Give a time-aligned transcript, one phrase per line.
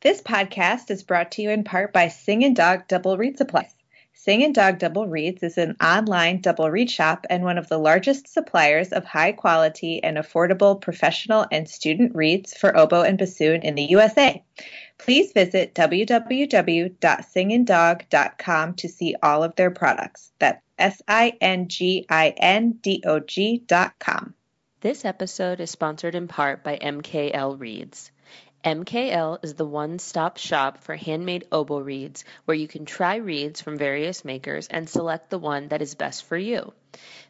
[0.00, 3.74] This podcast is brought to you in part by Singing Dog Double Reed Supplies.
[4.12, 8.28] Singing Dog Double Reeds is an online double reed shop and one of the largest
[8.28, 13.74] suppliers of high quality and affordable professional and student reeds for oboe and bassoon in
[13.74, 14.44] the USA.
[14.98, 20.30] Please visit www.singanddog.com to see all of their products.
[20.38, 24.34] That's S I N G I N D O G.com.
[24.80, 28.12] This episode is sponsored in part by MKL Reeds.
[28.68, 33.62] MKL is the one stop shop for handmade oboe reeds where you can try reeds
[33.62, 36.74] from various makers and select the one that is best for you.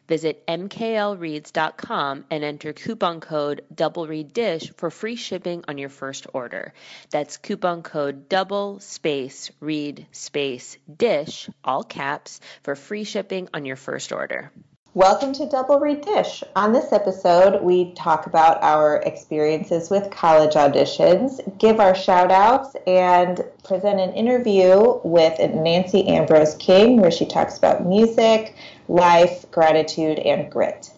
[0.09, 6.27] Visit mklreeds.com and enter coupon code double reed dish for free shipping on your first
[6.33, 6.73] order.
[7.09, 13.77] That's coupon code double space reed space dish, all caps, for free shipping on your
[13.77, 14.51] first order.
[14.95, 16.43] Welcome to Double Reed Dish.
[16.55, 22.75] On this episode, we talk about our experiences with college auditions, give our shout outs,
[22.87, 28.55] and present an interview with Nancy Ambrose King where she talks about music,
[28.87, 30.91] life, gratitude, and grit.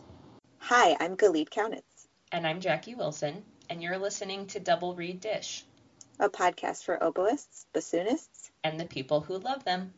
[0.60, 2.08] Hi, I'm Galit Kaunitz.
[2.32, 5.66] And I'm Jackie Wilson, and you're listening to Double Reed Dish,
[6.18, 9.94] a podcast for oboists, bassoonists, and the people who love them.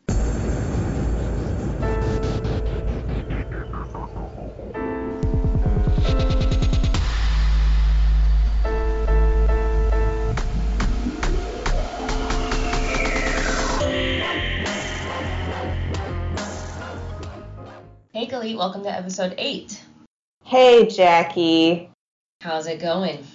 [18.15, 19.83] Hey, Galit, welcome to episode eight.
[20.43, 21.89] Hey, Jackie.
[22.41, 23.25] How's it going?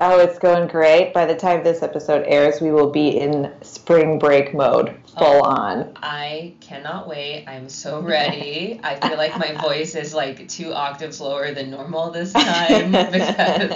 [0.00, 1.14] Oh, it's going great.
[1.14, 5.44] By the time this episode airs, we will be in spring break mode, full oh,
[5.44, 5.92] on.
[5.96, 7.46] I cannot wait.
[7.46, 8.78] I'm so ready.
[8.82, 13.72] I feel like my voice is like two octaves lower than normal this time because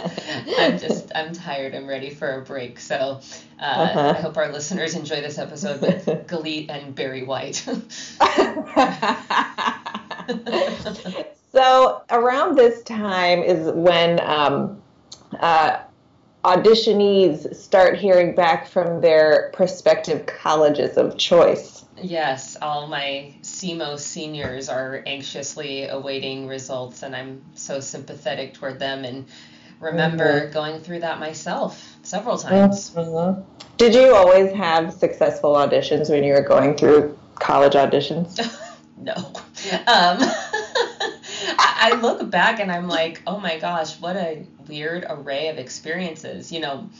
[0.59, 1.75] I'm just I'm tired.
[1.75, 2.79] I'm ready for a break.
[2.79, 3.23] So
[3.59, 4.15] uh, uh-huh.
[4.19, 7.67] I hope our listeners enjoy this episode with Galit and Barry White.
[11.53, 14.83] so around this time is when um,
[15.41, 15.81] uh,
[16.45, 21.85] auditionees start hearing back from their prospective colleges of choice.
[22.01, 29.05] Yes, all my SEMO seniors are anxiously awaiting results, and I'm so sympathetic toward them
[29.05, 29.27] and
[29.81, 30.53] remember mm-hmm.
[30.53, 32.91] going through that myself several times.
[32.91, 33.43] Mm-hmm.
[33.77, 38.39] Did you always have successful auditions when you were going through college auditions?
[38.97, 39.15] no.
[39.87, 40.19] Um,
[41.59, 46.53] I look back and I'm like, oh my gosh, what a weird array of experiences.
[46.53, 46.91] You know,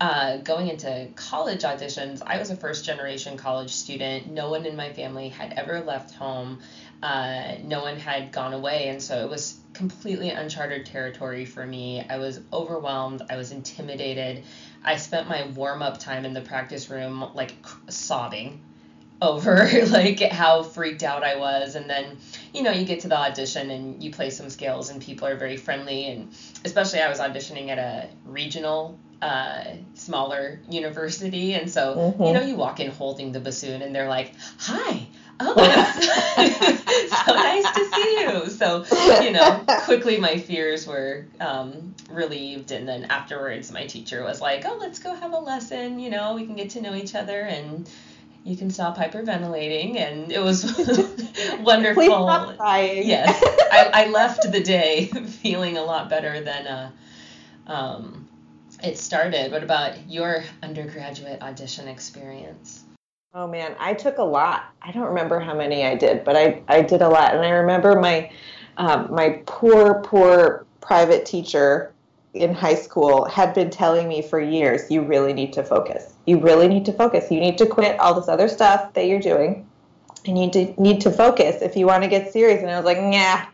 [0.00, 4.28] uh, going into college auditions, I was a first generation college student.
[4.28, 6.60] No one in my family had ever left home.
[7.02, 8.88] Uh, no one had gone away.
[8.88, 12.04] And so it was completely uncharted territory for me.
[12.08, 13.22] I was overwhelmed.
[13.28, 14.44] I was intimidated.
[14.84, 17.54] I spent my warm up time in the practice room like
[17.88, 18.60] sobbing
[19.22, 21.74] over like how freaked out I was.
[21.74, 22.18] And then
[22.52, 25.36] you know you get to the audition and you play some scales and people are
[25.36, 26.06] very friendly.
[26.06, 26.32] And
[26.64, 29.64] especially I was auditioning at a regional uh,
[29.94, 31.54] smaller university.
[31.54, 32.22] And so mm-hmm.
[32.22, 35.06] you know you walk in holding the bassoon and they're like hi.
[35.40, 35.52] Oh
[37.26, 38.50] so nice to see you.
[38.50, 38.84] So
[39.22, 42.70] you know quickly my fears were um, relieved.
[42.72, 45.98] And then afterwards my teacher was like oh let's go have a lesson.
[45.98, 47.40] You know we can get to know each other.
[47.40, 47.88] And
[48.44, 50.64] you can stop hyperventilating and it was
[51.60, 52.02] wonderful.
[52.02, 53.06] Please stop crying.
[53.06, 53.42] yes.
[53.72, 55.06] I, I left the day
[55.42, 56.90] feeling a lot better than uh,
[57.66, 58.28] um,
[58.82, 59.50] it started.
[59.50, 62.84] What about your undergraduate audition experience?
[63.32, 63.74] Oh man.
[63.80, 64.64] I took a lot.
[64.82, 67.34] I don't remember how many i did but i, I did a lot.
[67.34, 68.30] And i remember my
[68.76, 71.93] um, my poor poor private teacher
[72.34, 76.14] in high school had been telling me for years, you really need to focus.
[76.26, 77.30] You really need to focus.
[77.30, 79.66] You need to quit all this other stuff that you're doing.
[80.26, 82.60] And you need to, need to focus if you want to get serious.
[82.60, 83.46] And I was like, nah,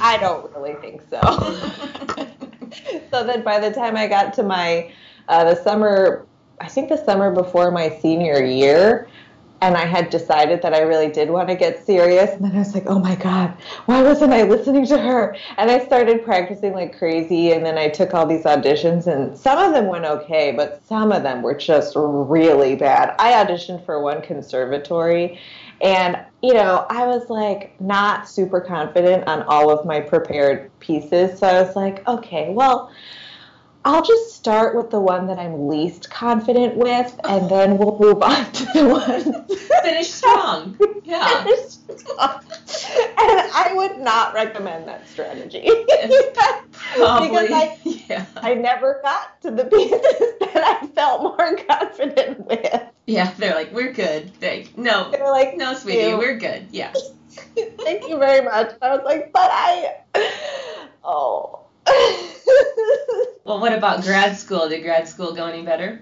[0.00, 1.20] I don't really think so.
[3.10, 4.92] so then by the time I got to my,
[5.28, 6.26] uh, the summer,
[6.60, 9.08] I think the summer before my senior year,
[9.62, 12.32] and I had decided that I really did want to get serious.
[12.32, 13.54] And then I was like, oh my God,
[13.86, 15.36] why wasn't I listening to her?
[15.56, 17.52] And I started practicing like crazy.
[17.52, 21.12] And then I took all these auditions, and some of them went okay, but some
[21.12, 23.14] of them were just really bad.
[23.20, 25.38] I auditioned for one conservatory,
[25.80, 31.38] and you know, I was like not super confident on all of my prepared pieces.
[31.38, 32.92] So I was like, okay, well,
[33.84, 38.22] I'll just start with the one that I'm least confident with, and then we'll move
[38.22, 39.44] on to the one.
[39.82, 40.78] Finish strong.
[41.02, 41.42] Yeah.
[41.44, 42.42] Finish strong.
[43.18, 45.62] And I would not recommend that strategy.
[46.94, 47.28] Probably.
[47.28, 48.26] because I, yeah.
[48.36, 50.00] I never got to the pieces
[50.40, 52.82] that I felt more confident with.
[53.06, 54.32] Yeah, they're like, we're good.
[54.38, 56.68] They, no, They were like, no, sweetie, we're good.
[56.70, 56.92] Yeah.
[57.56, 58.74] Thank you very much.
[58.80, 59.96] I was like, but I,
[61.04, 61.61] oh.
[63.44, 64.68] Well, what about grad school?
[64.68, 66.00] Did grad school go any better?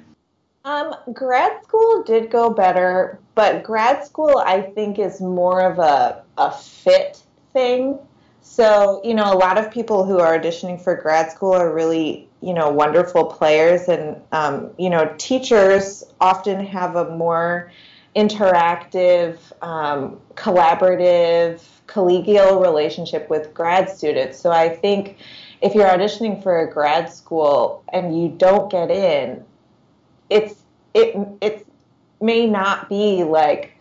[0.64, 6.22] um, grad school did go better, but grad school I think is more of a
[6.36, 7.22] a fit
[7.52, 7.98] thing.
[8.42, 12.28] So you know, a lot of people who are auditioning for grad school are really
[12.42, 17.72] you know wonderful players, and um, you know, teachers often have a more
[18.14, 24.38] interactive, um, collaborative, collegial relationship with grad students.
[24.38, 25.16] So I think
[25.60, 29.44] if you're auditioning for a grad school and you don't get in,
[30.28, 30.62] it's
[30.94, 31.66] it it
[32.20, 33.76] may not be like,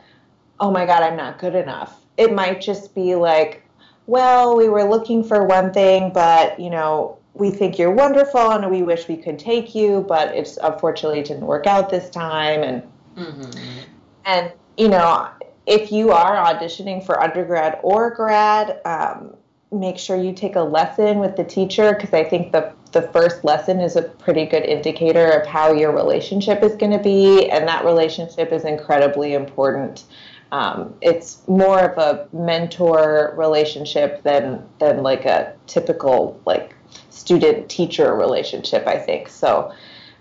[0.60, 2.06] oh my god, I'm not good enough.
[2.18, 3.64] It might just be like,
[4.08, 8.70] well, we were looking for one thing, but you know, we think you're wonderful and
[8.70, 12.84] we wish we could take you, but it's unfortunately didn't work out this time and
[13.20, 13.80] Mm-hmm.
[14.26, 15.30] and you know,
[15.66, 19.36] if you are auditioning for undergrad or grad, um,
[19.72, 23.44] make sure you take a lesson with the teacher because I think the the first
[23.44, 27.68] lesson is a pretty good indicator of how your relationship is going to be, and
[27.68, 30.06] that relationship is incredibly important.
[30.52, 36.76] Um, it's more of a mentor relationship than than like a typical like
[37.12, 38.88] student teacher relationship.
[38.88, 39.72] I think so.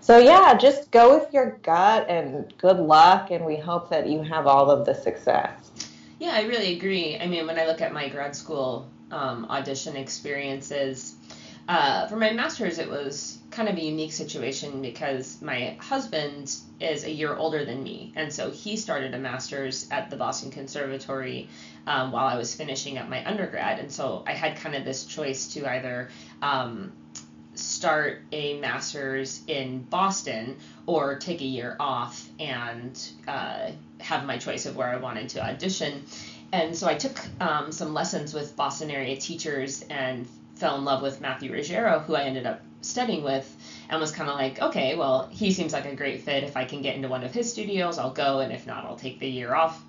[0.01, 4.21] So yeah, just go with your gut and good luck, and we hope that you
[4.21, 5.71] have all of the success.
[6.19, 7.17] Yeah, I really agree.
[7.17, 11.15] I mean, when I look at my grad school um, audition experiences,
[11.69, 17.03] uh, for my master's, it was kind of a unique situation because my husband is
[17.03, 18.11] a year older than me.
[18.15, 21.47] And so he started a master's at the Boston Conservatory
[21.85, 23.77] um, while I was finishing up my undergrad.
[23.77, 26.09] And so I had kind of this choice to either
[26.41, 26.91] um,
[27.53, 30.57] start a master's in Boston
[30.87, 35.45] or take a year off and uh, have my choice of where I wanted to
[35.45, 36.05] audition.
[36.51, 41.01] And so I took um, some lessons with Boston area teachers and fell in love
[41.01, 43.55] with Matthew Ruggiero, who I ended up studying with,
[43.89, 46.43] and was kind of like, okay, well, he seems like a great fit.
[46.43, 48.95] If I can get into one of his studios, I'll go, and if not, I'll
[48.95, 49.81] take the year off.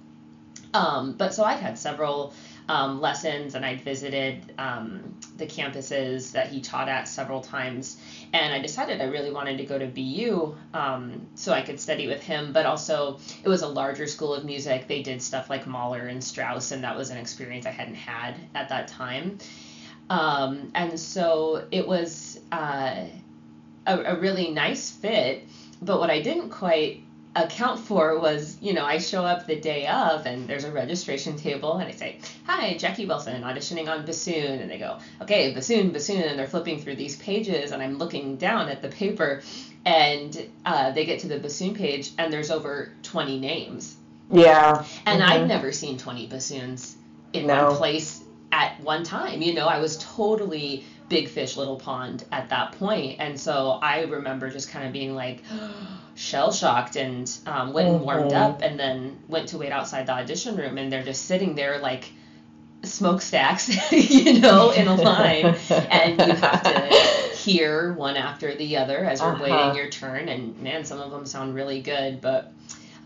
[0.73, 2.33] Um, but so I'd had several
[2.71, 8.01] um, lessons and I'd visited um, the campuses that he taught at several times.
[8.33, 12.07] And I decided I really wanted to go to BU um, so I could study
[12.07, 12.53] with him.
[12.53, 14.87] But also, it was a larger school of music.
[14.87, 18.37] They did stuff like Mahler and Strauss, and that was an experience I hadn't had
[18.55, 19.39] at that time.
[20.09, 23.07] Um, and so it was uh,
[23.85, 25.43] a, a really nice fit.
[25.83, 27.03] But what I didn't quite
[27.37, 31.37] account for was, you know, I show up the day of and there's a registration
[31.37, 34.59] table and I say, Hi, Jackie Wilson, auditioning on bassoon.
[34.61, 36.23] And they go, Okay, bassoon, bassoon.
[36.23, 39.43] And they're flipping through these pages and I'm looking down at the paper
[39.87, 43.97] and uh, they get to the bassoon page and there's over 20 names.
[44.33, 44.85] Yeah.
[45.07, 45.29] And Mhm.
[45.29, 46.97] I'd never seen 20 bassoons
[47.33, 47.69] in No.
[47.69, 48.23] one place
[48.53, 49.41] at one time.
[49.41, 53.17] You know, I was totally big fish, little pond at that point.
[53.21, 55.43] And so I remember just kind of being like
[56.15, 58.37] shell shocked and um, went and warmed Mhm.
[58.51, 60.79] up and then went to wait outside the audition room.
[60.79, 62.11] And they're just sitting there like
[62.83, 65.55] smokestacks, you know, in a line.
[65.91, 66.81] and you have to
[67.37, 69.43] hear one after the other as you're Uh-huh.
[69.45, 70.29] waiting your turn.
[70.29, 72.53] And man, some of them sound really good, but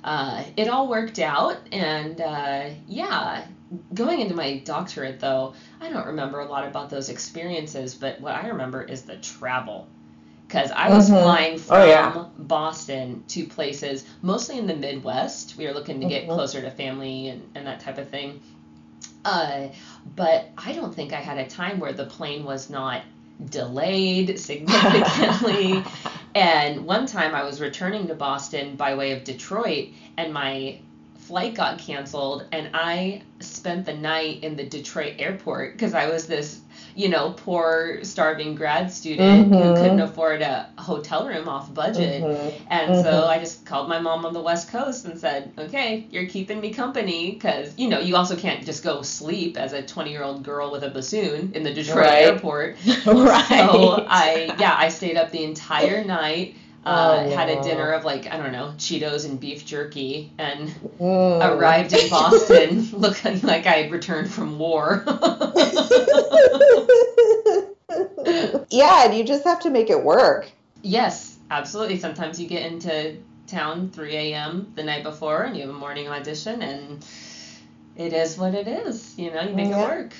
[0.04, 1.56] uh, it all worked out.
[1.72, 3.44] And uh, yeah,
[3.92, 8.34] going into my doctorate though, I don't remember a lot about those experiences, but what
[8.34, 9.88] I remember is the travel.
[10.46, 11.22] Because I was Mhm.
[11.22, 12.24] flying from Oh, yeah.
[12.38, 15.56] Boston to places, mostly in the Midwest.
[15.56, 16.34] We were looking to get Mhm.
[16.34, 18.40] closer to family and, and that type of thing.
[19.24, 19.68] Uh,
[20.16, 23.02] but I don't think I had a time where the plane was not
[23.50, 25.82] delayed significantly.
[26.34, 30.78] and one time I was returning to Boston by way of Detroit, and my
[31.20, 36.26] flight got canceled, and I spent the night in the Detroit airport because I was
[36.26, 36.60] this,
[36.94, 39.76] you know, poor, starving grad student who Mhm.
[39.76, 42.22] couldn't afford a hotel room off budget.
[42.22, 42.52] Mhm.
[42.68, 43.28] And so Mhm.
[43.28, 46.70] I just called my mom on the West Coast and said, okay, you're keeping me
[46.70, 50.42] company because, you know, you also can't just go sleep as a 20 year old
[50.42, 52.24] girl with a bassoon in the Detroit Right.
[52.26, 52.76] airport.
[53.06, 53.46] right.
[53.48, 56.54] So I, yeah, I stayed up the entire night.
[56.86, 60.68] Uh, Oh, had a dinner of like I don't know Cheetos and beef jerky, and
[61.00, 61.56] Mm.
[61.56, 65.04] arrived in Boston looking like I had returned from war.
[68.70, 70.50] yeah, and you just have to make it work.
[70.82, 71.98] Yes, absolutely.
[71.98, 74.72] Sometimes you get into town 3 a.m.
[74.74, 77.04] the night before and you have a morning audition, and
[77.96, 79.16] it is what it is.
[79.18, 79.82] You know, you make Yeah.
[79.82, 80.14] it work.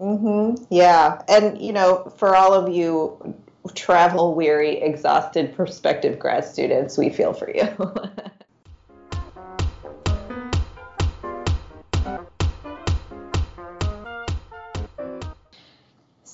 [0.00, 0.64] Mm-hmm.
[0.70, 1.22] Yeah.
[1.28, 3.34] And, you know, for all of you
[3.74, 7.68] travel weary, exhausted prospective grad students, we feel for you.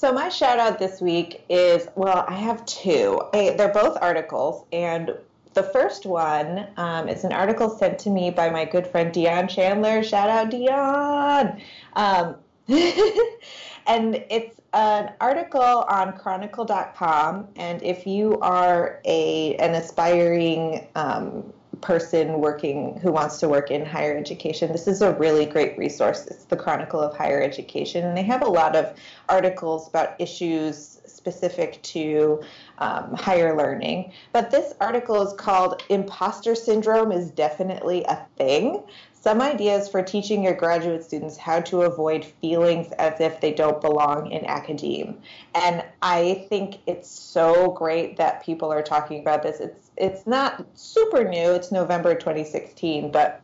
[0.04, 3.22] So my shout out this week is well, I have two.
[3.32, 5.14] I, they're both articles, and
[5.54, 9.48] the first one um, is an article sent to me by my good friend Dion
[9.48, 10.02] Chandler.
[10.02, 11.58] Shout out Dion.
[11.94, 12.36] Um,
[13.86, 22.40] and it's an article on chronicle.com and if you are a an aspiring um, person
[22.40, 26.26] working who wants to work in higher education, this is a really great resource.
[26.26, 28.96] It's the Chronicle of Higher Education, and they have a lot of
[29.28, 32.42] articles about issues specific to
[32.78, 34.12] um, higher learning.
[34.32, 38.82] But this article is called Imposter Syndrome is Definitely a Thing
[39.24, 43.80] some ideas for teaching your graduate students how to avoid feelings as if they don't
[43.80, 45.16] belong in academe.
[45.54, 49.60] And I think it's so great that people are talking about this.
[49.60, 51.52] It's it's not super new.
[51.52, 53.40] It's November 2016, but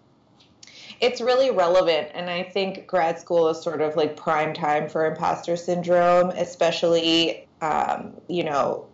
[1.01, 5.07] it's really relevant and i think grad school is sort of like prime time for
[5.07, 8.87] imposter syndrome especially um, you know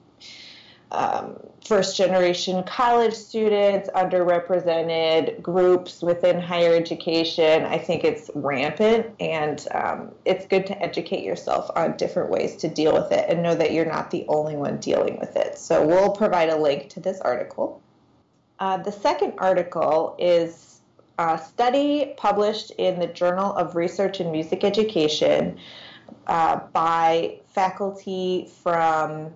[0.93, 7.65] um, first generation college students, underrepresented groups within higher education.
[7.65, 12.69] I think it's rampant, and um, it's good to educate yourself on different ways to
[12.69, 15.59] deal with it and know that you're not the only one dealing with it.
[15.59, 17.83] So, we'll provide a link to this article.
[18.59, 20.81] Uh, the second article is
[21.19, 25.59] a study published in the Journal of Research in Music Education
[26.27, 29.33] uh, by faculty from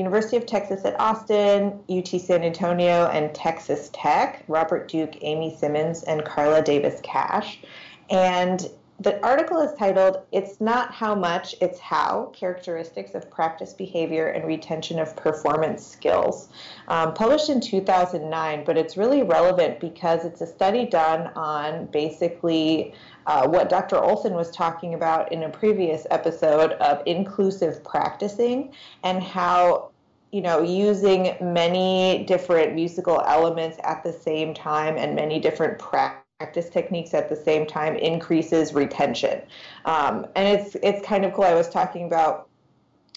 [0.00, 6.02] University of Texas at Austin, UT San Antonio, and Texas Tech, Robert Duke, Amy Simmons,
[6.02, 7.60] and Carla Davis Cash.
[8.08, 8.68] And
[9.00, 14.44] the article is titled It's Not How Much, It's How Characteristics of Practice Behavior and
[14.44, 16.50] Retention of Performance Skills.
[16.86, 22.92] Um, published in 2009, but it's really relevant because it's a study done on basically
[23.26, 23.96] uh, what Dr.
[23.96, 29.89] Olson was talking about in a previous episode of inclusive practicing and how
[30.32, 36.70] you know using many different musical elements at the same time and many different practice
[36.70, 39.42] techniques at the same time increases retention.
[39.84, 41.44] Um, and it's it's kind of cool.
[41.44, 42.48] I was talking about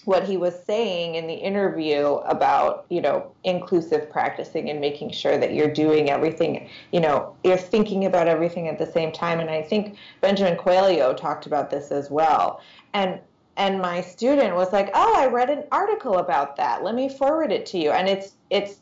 [0.04, 5.38] what he was saying in the interview about you know inclusive practicing and making sure
[5.38, 9.40] that you're doing everything you know you're thinking about everything at the same time.
[9.40, 12.60] And i think benjamin quaglio talked about this as well.
[12.92, 13.20] And
[13.56, 16.82] and my student was like oh i read an article about that.
[16.82, 17.90] Let me forward it to you.
[17.90, 18.78] And it's it's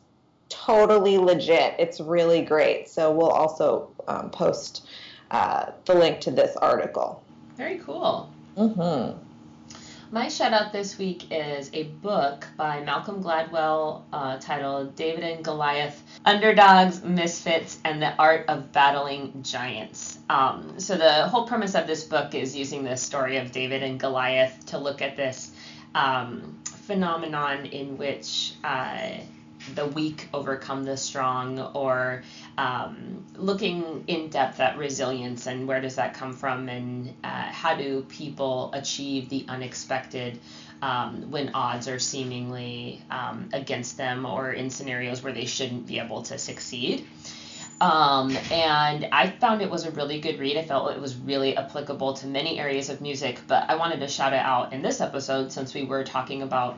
[0.49, 1.75] totally legit.
[1.79, 2.87] It's really great.
[2.87, 4.87] So we'll also um, post
[5.31, 7.23] uh, the link to this article.
[7.55, 8.29] Very cool.
[8.57, 9.17] Mm-hmm.
[10.11, 15.43] My shout out this week is a book by Malcolm Gladwell uh, titled David and
[15.43, 20.19] Goliath Underdogs, Misfits, and the Art of Battling Giants.
[20.29, 23.99] Um, so, the whole premise of this book is using the story of David and
[23.99, 25.51] Goliath to look at this
[25.95, 28.53] um, phenomenon in which.
[28.63, 29.17] Uh,
[29.75, 32.21] the weak overcome the strong, or
[32.57, 37.75] um, looking in depth at resilience and where does that come from, and uh, how
[37.75, 40.39] do people achieve the unexpected
[40.83, 45.97] um, when odds are seemingly um, against them or in scenarios where they shouldn't be
[45.97, 47.07] able to succeed.
[47.79, 50.57] Um, and I found it was a really good read.
[50.57, 54.09] I felt it was really applicable to many areas of music, but I wanted to
[54.09, 56.77] shout it out in this episode since we were talking about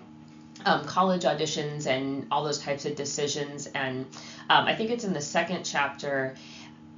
[0.66, 3.66] um, college auditions and all those types of decisions.
[3.74, 4.06] And
[4.52, 6.36] um, I think it's in the second chapter.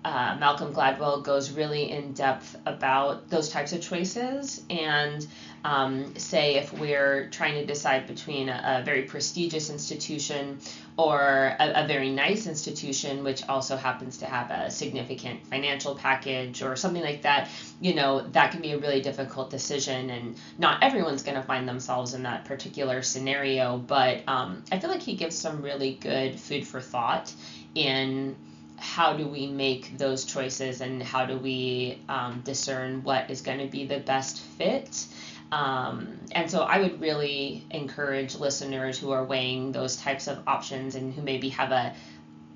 [0.05, 5.27] Uh, Malcolm Gladwell goes really in depth about those types of choices and
[5.65, 10.59] um, say if we're trying to decide between a, a very prestigious institution
[10.97, 16.63] or a, a, very nice institution, which also happens to have a significant financial package
[16.63, 17.49] or something like that,
[17.81, 20.09] you know, that can be a really difficult decision.
[20.09, 23.77] And not everyone's going to find themselves in that particular scenario.
[23.77, 27.33] But um, I feel like he gives some really good food for thought
[27.75, 28.35] in
[28.77, 33.59] how do we make those choices and how do we um, discern what is going
[33.59, 35.07] to be the best fit
[35.51, 40.95] um, and so I would really encourage listeners who are weighing those types of options
[40.95, 41.93] and who maybe have a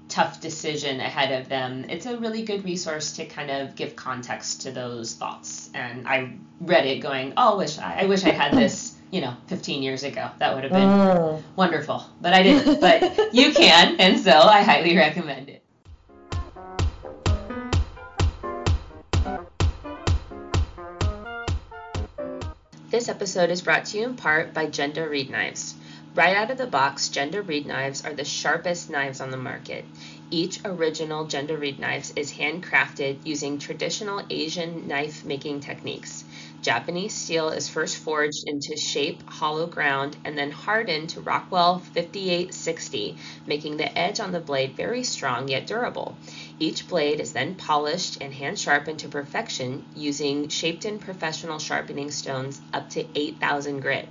[0.09, 1.85] tough decision ahead of them.
[1.89, 5.69] It's a really good resource to kind of give context to those thoughts.
[5.73, 9.35] And I read it going, oh, wish I, I wish I had this, you know,
[9.47, 10.29] 15 years ago.
[10.39, 11.43] That would have been mm.
[11.55, 12.03] wonderful.
[12.19, 12.81] But I didn't.
[12.81, 15.60] But you can, and so I highly recommend it.
[22.91, 25.75] This episode is brought to you in part by Genda Reed Knives.
[26.13, 29.85] Right out of the box, Genda Reed Knives are the sharpest knives on the market.
[30.29, 36.25] Each original Genda Reed knives is handcrafted using traditional Asian knife making techniques.
[36.61, 43.17] Japanese steel is first forged into shape, hollow ground, and then hardened to Rockwell 5860,
[43.47, 46.19] making the edge on the blade very strong yet durable.
[46.59, 52.61] Each blade is then polished and hand sharpened to perfection using Shapton professional sharpening stones
[52.73, 54.07] up to 8,000 grit.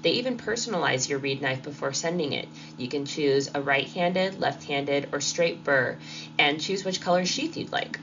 [0.00, 2.48] They even personalize your reed knife before sending it.
[2.78, 5.98] You can choose a right handed, left handed, or straight burr,
[6.38, 8.00] and choose which color sheath you'd like.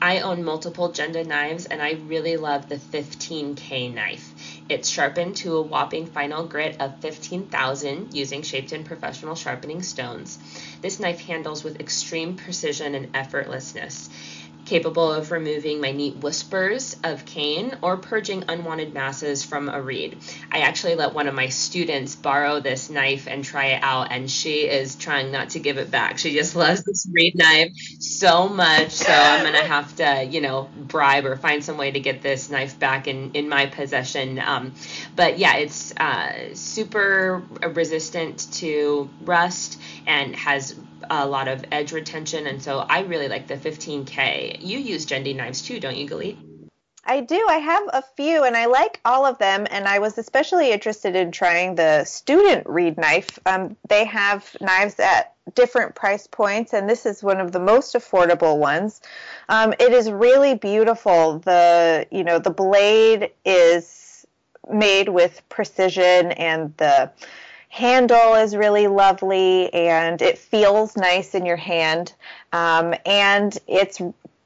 [0.00, 4.34] I own multiple Genda knives and I really love the 15K knife.
[4.68, 10.38] It's sharpened to a whopping final grit of 15,000 using Shapton professional sharpening stones.
[10.82, 14.10] This knife handles with extreme precision and effortlessness
[14.66, 20.18] capable of removing minute whispers of cane or purging unwanted masses from a reed.
[20.50, 24.30] I actually let one of my students borrow this knife and try it out, and
[24.30, 26.18] she is trying not to give it back.
[26.18, 30.68] She just loves this reed knife so much, so I'm gonna have to, you know,
[30.76, 34.38] bribe or find some way to get this knife back in in my possession.
[34.38, 34.74] Um,
[35.14, 40.74] but yeah, it's uh, super resistant to rust and has
[41.10, 44.58] a lot of edge retention, and so I really like the 15K.
[44.60, 46.36] You use Genda knives too, don't you, Galit?
[47.06, 47.46] I do.
[47.48, 49.66] I have a few, and I like all of them.
[49.70, 53.38] And I was especially interested in trying the student reed knife.
[53.46, 57.94] Um, they have knives at different price points, and this is one of the most
[57.94, 59.00] affordable ones.
[59.48, 61.38] Um, it is really beautiful.
[61.38, 64.26] The you know the blade is
[64.68, 67.12] made with precision, and the
[67.68, 72.12] handle is really lovely and it feels nice in your hand
[72.52, 73.98] um, and it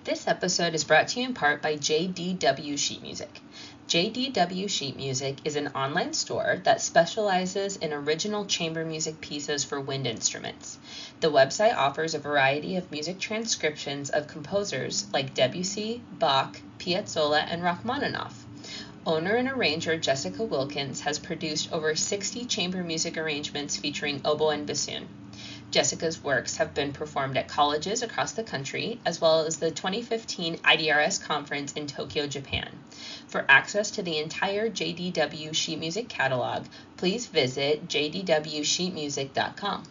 [0.05, 3.40] This episode is brought to you in part by jdw sheet music
[3.88, 9.81] JDW Sheet Music is an online store that specializes in original chamber music pieces for
[9.81, 10.79] wind instruments.
[11.20, 17.62] The website offers a variety of music transcriptions of composers like Debussy, Bach, Piazzolla, and
[17.62, 18.44] Rachmaninoff.
[19.07, 24.66] Owner and arranger Jessica Wilkins has produced over 60 chamber music arrangements featuring oboe and
[24.66, 25.09] bassoon.
[25.70, 30.59] Jessica's works have been performed at colleges across the country, as well as the 2015
[30.59, 32.68] IDRS conference in Tokyo, Japan.
[33.26, 39.83] For access to the entire JDW sheet music catalog, please visit jdwsheetmusic.com.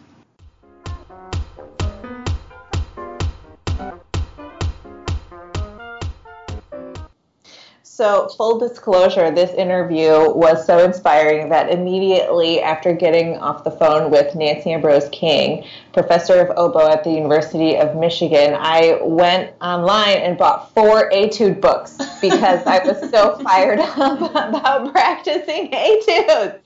[7.96, 14.10] So, full disclosure, this interview was so inspiring that immediately after getting off the phone
[14.10, 20.18] with Nancy Ambrose King, professor of oboe at the University of Michigan, I went online
[20.18, 26.58] and bought four etude books because I was so fired up about practicing etudes.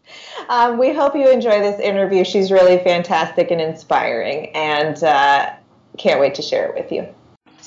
[0.48, 2.24] Um, we hope you enjoy this interview.
[2.24, 5.52] She's really fantastic and inspiring, and uh,
[5.96, 7.06] can't wait to share it with you.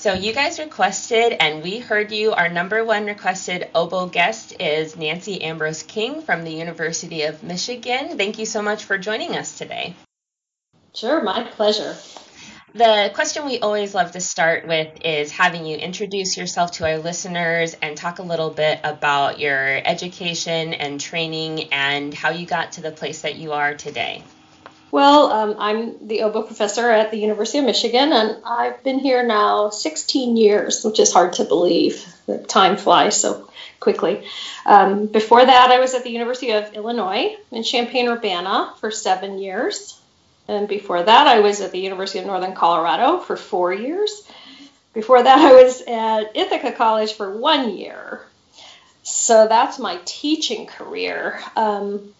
[0.03, 2.33] So you guys requested, and we heard you.
[2.33, 8.17] Our number one requested oboe guest is Nancy Ambrose King from the University of Michigan.
[8.17, 9.95] Thank you so much for joining us today.
[10.93, 11.95] Sure, my pleasure.
[12.75, 16.97] The question we always love to start with is having you introduce yourself to our
[16.97, 22.73] listeners and talk a little bit about your education and training and how you got
[22.73, 24.21] to the place that you are today.
[24.93, 29.25] Well, um, I'm the oboe professor at the University of Michigan, and I've been here
[29.25, 32.05] now 16 years, which is hard to believe.
[32.27, 34.27] The time flies so quickly.
[34.67, 39.39] Um, before that, I was at the University of Illinois in Champaign Urbana for seven
[39.39, 39.99] years.
[40.47, 44.29] And before that, I was at the University of Northern Colorado for four years.
[44.93, 48.21] Before that, I was at Ithaca College for one year.
[49.01, 51.41] So that's my teaching career.
[51.55, 52.13] Um,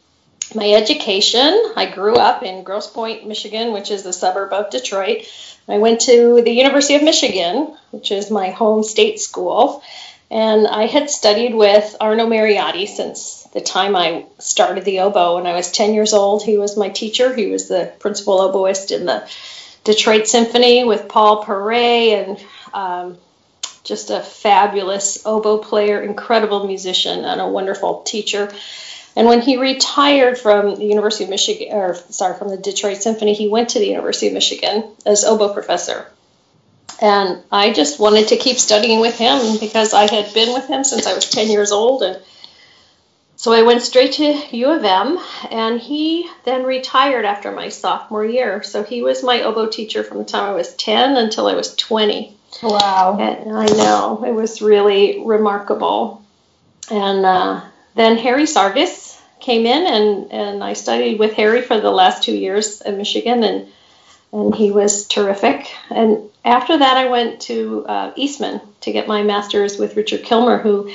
[0.56, 5.26] my education, I grew up in Grosse Pointe, Michigan, which is a suburb of Detroit.
[5.68, 9.82] I went to the University of Michigan, which is my home state school,
[10.30, 15.46] and I had studied with Arno Mariotti since the time I started the oboe when
[15.46, 16.44] I was 10 years old.
[16.44, 17.34] He was my teacher.
[17.34, 19.30] He was the principal oboist in the
[19.84, 23.18] Detroit Symphony with Paul Paray and um,
[23.84, 28.52] just a fabulous oboe player, incredible musician, and a wonderful teacher.
[29.16, 33.34] And when he retired from the University of Michigan, or sorry, from the Detroit Symphony,
[33.34, 36.08] he went to the University of Michigan as oboe professor.
[37.00, 40.84] And I just wanted to keep studying with him because I had been with him
[40.84, 42.02] since I was 10 years old.
[42.02, 42.20] And
[43.36, 45.20] so I went straight to U of M,
[45.52, 48.64] and he then retired after my sophomore year.
[48.64, 51.76] So he was my oboe teacher from the time I was 10 until I was
[51.76, 52.38] 20.
[52.62, 53.18] Wow.
[53.20, 56.24] And I know, it was really remarkable.
[56.90, 57.62] And uh,
[57.96, 62.36] then Harry Sargous came in, and, and I studied with Harry for the last two
[62.36, 63.68] years at Michigan, and,
[64.32, 65.70] and he was terrific.
[65.90, 70.62] And after that, I went to uh, Eastman to get my master's with Richard Killmer,
[70.62, 70.92] who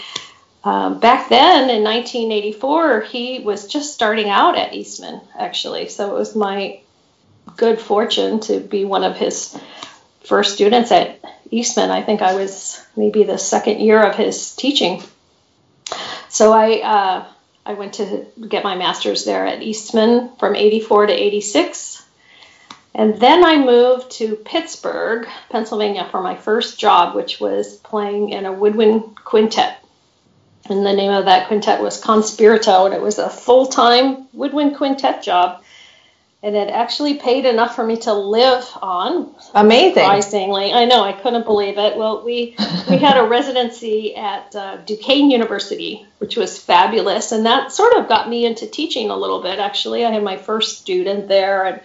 [0.65, 5.89] um, back then in 1984, he was just starting out at Eastman, actually.
[5.89, 6.81] So it was my
[7.57, 9.59] good fortune to be one of his
[10.25, 11.91] first students at Eastman.
[11.91, 15.03] I think I was maybe the second year of his teaching.
[16.29, 17.27] So I uh,
[17.65, 22.03] I went to get my master's there at Eastman from 84 to 86.
[22.95, 28.47] And then I moved to Pittsburgh, Pennsylvania for my first job, which was playing in
[28.47, 29.79] a woodwind quintet.
[30.69, 34.77] And the name of that quintet was Conspirito, and it was a full time woodwind
[34.77, 35.63] quintet job.
[36.41, 39.35] And it actually paid enough for me to live on.
[39.55, 39.95] Amazing.
[39.95, 41.97] Surprisingly, I know I couldn't believe it.
[41.97, 42.55] Well, we
[42.89, 48.09] we had a residency at uh, Duquesne University, which was fabulous, and that sort of
[48.09, 49.59] got me into teaching a little bit.
[49.59, 51.81] Actually, I had my first student there, and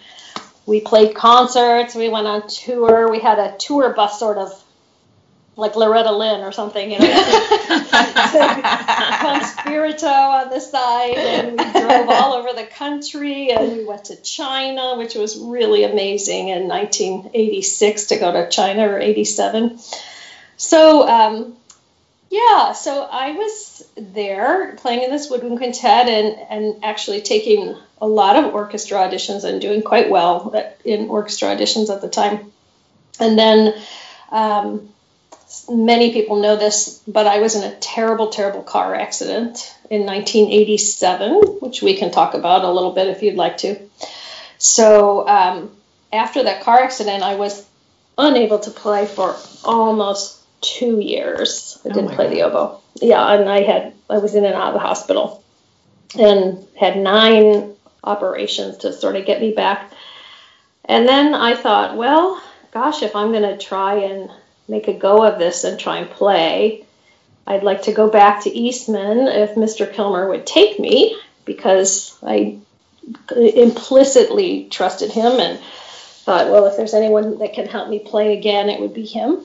[0.68, 1.96] we played concerts.
[1.96, 3.10] We went on tour.
[3.10, 4.63] We had a tour bus, sort of
[5.56, 7.06] like Loretta Lynn or something, you know,
[9.22, 14.16] Conspirito on the side, and we drove all over the country, and we went to
[14.22, 19.80] China, which was really amazing in 1986 to go to China or 87.
[20.58, 21.56] So, um,
[22.30, 28.08] yeah, so I was there playing in this woodwind quintet and, and actually taking a
[28.08, 30.52] lot of orchestra auditions and doing quite well
[30.84, 32.52] in orchestra auditions at the time.
[33.20, 33.76] And then
[34.32, 34.90] um,
[35.70, 41.60] many people know this, but I was in a terrible, terrible car accident in 1987,
[41.60, 43.78] which we can talk about a little bit if you'd like to.
[44.58, 45.76] So um,
[46.12, 47.66] after that car accident, I was
[48.18, 51.80] unable to play for almost two years.
[51.86, 52.34] I didn't oh play God.
[52.34, 52.82] the oboe.
[53.02, 55.44] Yeah, and I had I was in and out of the hospital,
[56.18, 59.92] and had nine operations to sort of get me back.
[60.86, 64.30] And then I thought, well, gosh, if I'm going to try and
[64.68, 66.86] make a go of this and try and play.
[67.46, 69.92] I'd like to go back to Eastman if Mr.
[69.92, 72.60] Killmer would take me because I
[73.36, 78.70] implicitly trusted him and thought, well, if there's anyone that can help me play again,
[78.70, 79.42] it would be him.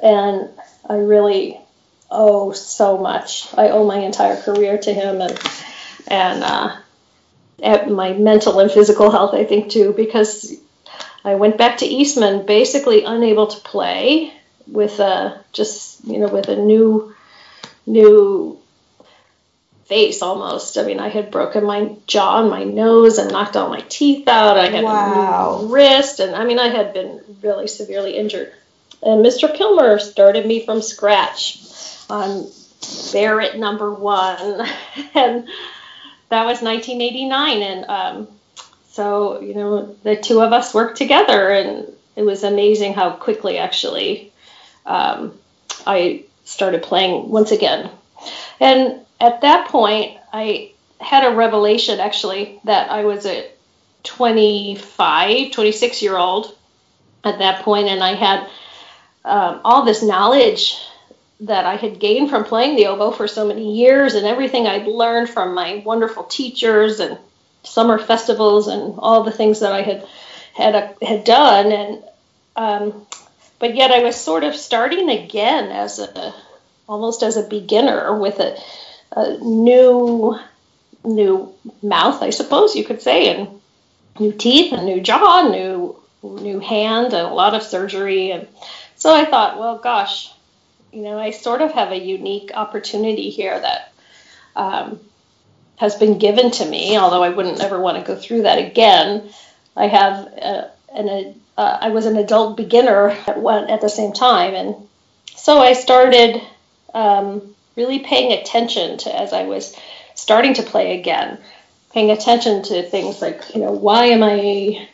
[0.00, 0.50] And
[0.88, 1.58] I really
[2.08, 3.52] owe so much.
[3.56, 5.38] I owe my entire career to him and
[6.08, 6.76] and uh,
[7.88, 10.54] my mental and physical health, I think, too, because
[11.26, 14.32] I went back to Eastman, basically unable to play
[14.68, 17.14] with a just you know with a new
[17.84, 18.58] new
[19.86, 20.78] face almost.
[20.78, 24.28] I mean, I had broken my jaw and my nose and knocked all my teeth
[24.28, 24.56] out.
[24.56, 25.60] I had wow.
[25.62, 28.52] a wrist, and I mean, I had been really severely injured.
[29.02, 29.52] And Mr.
[29.52, 31.58] Killmer started me from scratch
[32.08, 32.46] on
[33.12, 34.60] Barrett number one,
[35.14, 35.48] and
[36.28, 37.62] that was 1989.
[37.62, 38.28] And um,
[38.96, 43.58] so, you know, the two of us worked together, and it was amazing how quickly
[43.58, 44.32] actually
[44.86, 45.38] um,
[45.86, 47.90] I started playing once again.
[48.58, 53.50] And at that point, I had a revelation actually that I was a
[54.04, 56.56] 25, 26 year old
[57.22, 58.48] at that point, and I had
[59.26, 60.74] um, all this knowledge
[61.40, 64.86] that I had gained from playing the oboe for so many years and everything I'd
[64.86, 67.18] learned from my wonderful teachers and
[67.66, 70.06] summer festivals and all the things that I had
[70.54, 72.02] had a, uh, had done, and
[72.56, 73.06] um,
[73.58, 76.34] but yet I was sort of starting again as a
[76.88, 78.58] almost as a beginner with a,
[79.12, 80.38] a new
[81.04, 83.60] new mouth, I suppose you could say, and
[84.18, 88.48] new teeth, a new jaw, new new hand, and a lot of surgery, and
[88.96, 90.32] so I thought, well, gosh,
[90.92, 93.92] you know, I sort of have a unique opportunity here that
[94.56, 95.00] um,
[95.76, 99.30] has been given to me, although I wouldn't ever want to go through that again.
[99.76, 104.12] I have uh, an uh, I was an adult beginner at one at the same
[104.12, 104.74] time, and
[105.34, 106.40] so I started
[106.94, 109.76] um, really paying attention to as I was
[110.14, 111.38] starting to play again,
[111.92, 114.88] paying attention to things like you know why am I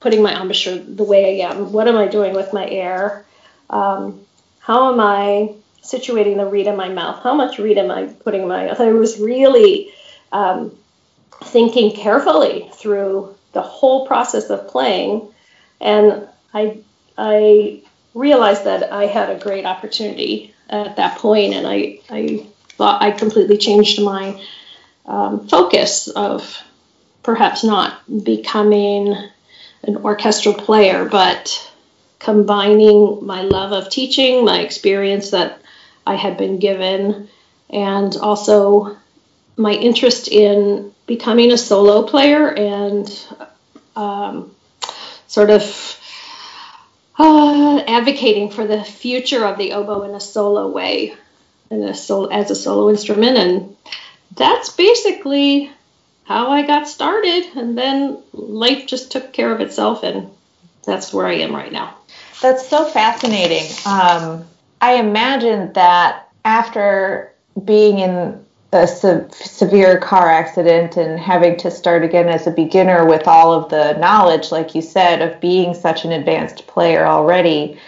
[0.00, 1.72] putting my embouchure the way I am?
[1.72, 3.24] What am I doing with my air?
[3.70, 4.20] Um,
[4.58, 7.22] how am I situating the reed in my mouth.
[7.22, 8.80] How much reed am I putting in my mouth?
[8.80, 9.92] I was really
[10.30, 10.76] um,
[11.44, 15.28] thinking carefully through the whole process of playing,
[15.80, 16.78] and I
[17.18, 17.82] I
[18.14, 23.10] realized that I had a great opportunity at that point, and I, I thought I
[23.10, 24.40] completely changed my
[25.06, 26.62] um, focus of
[27.22, 29.14] perhaps not becoming
[29.84, 31.70] an orchestral player, but
[32.18, 35.61] combining my love of teaching, my experience that
[36.06, 37.28] I had been given,
[37.70, 38.96] and also
[39.56, 43.26] my interest in becoming a solo player and
[43.96, 44.54] um,
[45.26, 45.98] sort of
[47.18, 51.14] uh, advocating for the future of the oboe in a solo way,
[51.70, 53.76] in a as a solo instrument, and
[54.34, 55.70] that's basically
[56.24, 57.44] how I got started.
[57.56, 60.30] And then life just took care of itself, and
[60.84, 61.96] that's where I am right now.
[62.40, 63.70] That's so fascinating.
[63.86, 64.46] Um,
[64.82, 67.32] I imagine that after
[67.64, 73.06] being in a se- severe car accident and having to start again as a beginner
[73.06, 77.78] with all of the knowledge, like you said, of being such an advanced player already,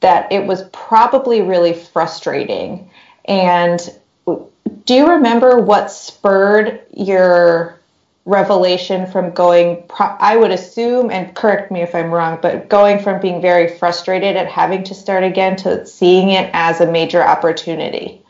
[0.00, 2.90] that it was probably really frustrating.
[3.26, 3.80] And
[4.26, 7.79] do you remember what spurred your
[8.26, 13.18] revelation from going i would assume and correct me if i'm wrong but going from
[13.20, 18.22] being very frustrated at having to start again to seeing it as a major opportunity.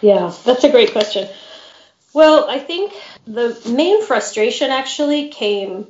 [0.00, 1.28] Yeah that's a great question.
[2.14, 2.94] Well i think
[3.26, 5.86] the main frustration actually came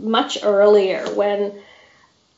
[0.00, 1.52] much earlier when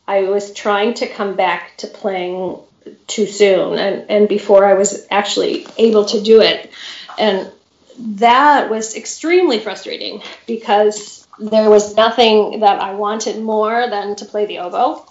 [0.07, 2.59] i was trying to come back to playing
[3.07, 6.71] too soon and, and before i was actually able to do it.
[7.19, 7.51] And
[7.99, 14.47] that was extremely frustrating because there was nothing that I wanted more than to play
[14.47, 15.07] the oboe,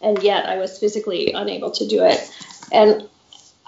[0.00, 2.20] and yet I was physically unable to do it.
[2.72, 3.08] And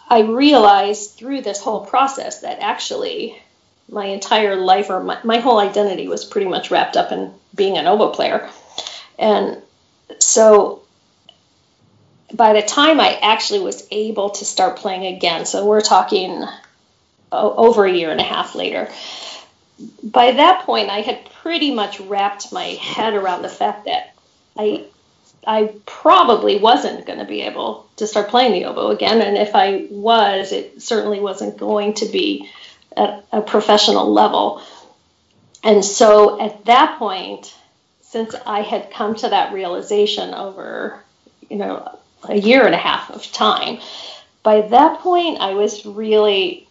[0.08, 3.36] I realized through this whole process that actually
[3.88, 7.78] my entire life or my, my whole identity was pretty much wrapped up in being
[7.78, 8.48] an oboe player.
[9.18, 9.62] And
[10.18, 10.82] so
[12.32, 16.44] by the time I actually was able to start playing again, so we're talking
[17.36, 18.90] over a year and a half later.
[20.02, 24.14] By that point, I had pretty much wrapped my head around the fact that
[24.56, 24.86] I
[25.46, 29.54] I probably wasn't going to be able to start playing the oboe again, and if
[29.54, 32.50] I was, it certainly wasn't going to be
[32.96, 34.62] at a professional level.
[35.62, 37.54] And so at that point,
[38.02, 41.02] since I had come to that realization over,
[41.48, 43.78] you know, a year and a half of time,
[44.42, 46.65] by that point I was really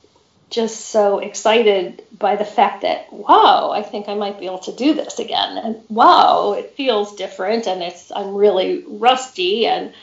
[0.50, 4.72] just so excited by the fact that wow i think i might be able to
[4.72, 5.58] do this again.
[5.58, 9.94] And wow it feels different and it's i'm really rusty and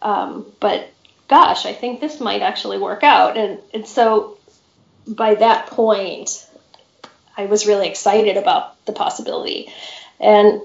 [0.00, 0.88] um, but
[1.28, 3.36] gosh i think this might actually work out.
[3.36, 4.38] And, and so
[5.06, 6.46] by that point
[7.36, 9.72] i was really excited about the possibility.
[10.20, 10.62] And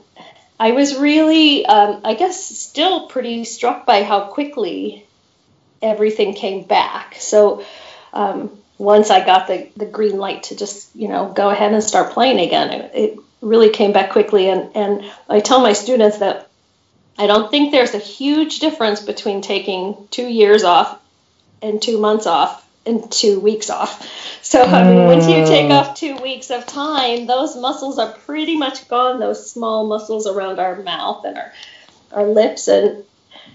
[0.60, 5.08] i was really um, i guess still pretty struck by how quickly
[5.82, 7.16] everything came back.
[7.20, 7.66] So
[8.14, 11.84] um, once I got the, the green light to just, you know, go ahead and
[11.84, 14.50] start playing again, it, it really came back quickly.
[14.50, 16.50] And, and I tell my students that
[17.18, 21.00] I don't think there's a huge difference between taking two years off
[21.62, 24.10] and two months off and two weeks off.
[24.44, 25.72] So, I mean, once you take mm.
[25.72, 30.60] off two weeks of time, those muscles are pretty much gone, those small muscles around
[30.60, 31.54] our mouth and our,
[32.12, 32.68] our lips.
[32.68, 33.06] And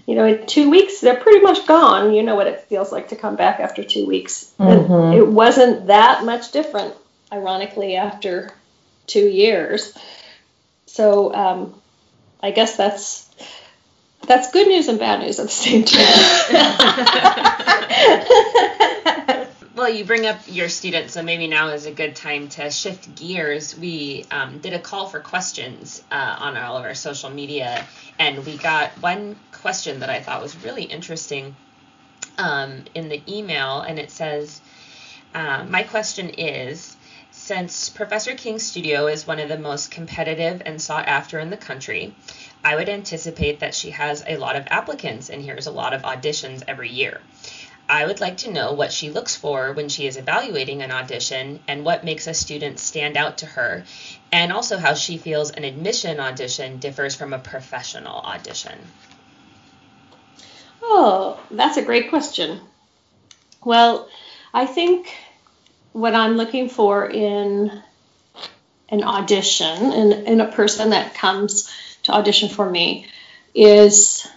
[0.05, 2.13] you know, in two weeks, they're pretty much gone.
[2.13, 4.51] You know what it feels like to come back after two weeks.
[4.59, 5.17] Mm-hmm.
[5.17, 6.93] it wasn't that much different,
[7.31, 8.51] ironically, after
[9.07, 9.97] two years.
[10.85, 11.79] So um,
[12.41, 13.29] I guess that's
[14.27, 16.05] that's good news and bad news at the same time.
[19.79, 23.15] well, you bring up your students, so maybe now is a good time to shift
[23.15, 23.77] gears.
[23.77, 27.85] We um, did a call for questions uh, on all of our social media,
[28.19, 31.55] and we got one question that I thought was really interesting
[32.37, 34.59] um, in the email, and it says,
[35.33, 36.97] uh, My question is
[37.31, 41.57] Since Professor King's studio is one of the most competitive and sought after in the
[41.57, 42.13] country,
[42.65, 46.01] I would anticipate that she has a lot of applicants and hears a lot of
[46.01, 47.21] auditions every year.
[47.89, 51.59] I would like to know what she looks for when she is evaluating an audition
[51.67, 53.83] and what makes a student stand out to her,
[54.31, 58.77] and also how she feels an admission audition differs from a professional audition.
[60.83, 62.59] Oh, that's a great question.
[63.65, 64.07] Well,
[64.53, 65.11] I think
[65.91, 67.81] what I'm looking for in
[68.89, 71.69] an audition and in, in a person that comes
[72.03, 73.07] to audition for me
[73.55, 74.27] is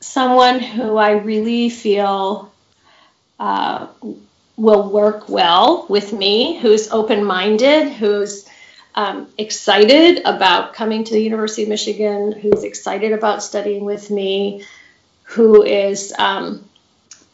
[0.00, 2.49] someone who I really feel
[3.40, 3.86] uh,
[4.56, 8.46] will work well with me, who's open minded, who's
[8.94, 14.64] um, excited about coming to the University of Michigan, who's excited about studying with me,
[15.22, 16.68] who is um,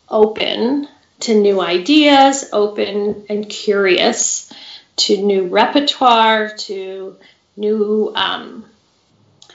[0.08, 0.86] open
[1.20, 4.52] to new ideas, open and curious
[4.96, 7.16] to new repertoire, to
[7.56, 8.64] new um,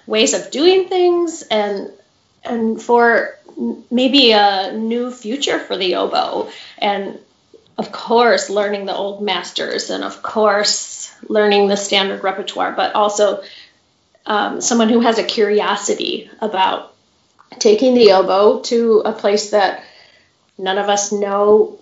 [0.06, 1.92] ways of doing things, and
[2.44, 3.38] and for
[3.90, 6.50] maybe a new future for the oboe.
[6.78, 7.20] And
[7.78, 13.44] of course, learning the old masters, and of course, learning the standard repertoire, but also
[14.26, 16.94] um, someone who has a curiosity about
[17.60, 19.84] taking the oboe to a place that
[20.58, 21.80] none of us know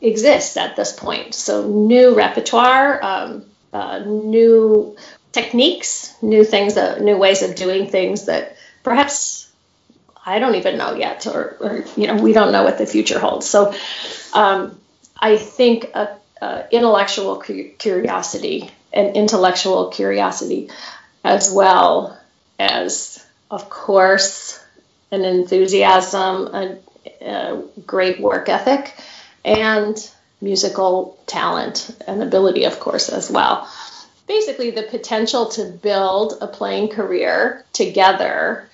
[0.00, 1.34] exists at this point.
[1.34, 4.96] So, new repertoire, um, uh, new
[5.32, 9.39] techniques, new things, uh, new ways of doing things that perhaps
[10.24, 13.18] I don't even know yet, or, or you know, we don't know what the future
[13.18, 13.48] holds.
[13.48, 13.74] So,
[14.32, 14.78] um,
[15.18, 20.70] I think a, a intellectual curiosity and intellectual curiosity,
[21.24, 22.18] as well
[22.58, 24.62] as, of course,
[25.10, 26.78] an enthusiasm, a,
[27.20, 28.94] a great work ethic,
[29.44, 33.68] and musical talent and ability, of course, as well.
[34.26, 38.68] Basically, the potential to build a playing career together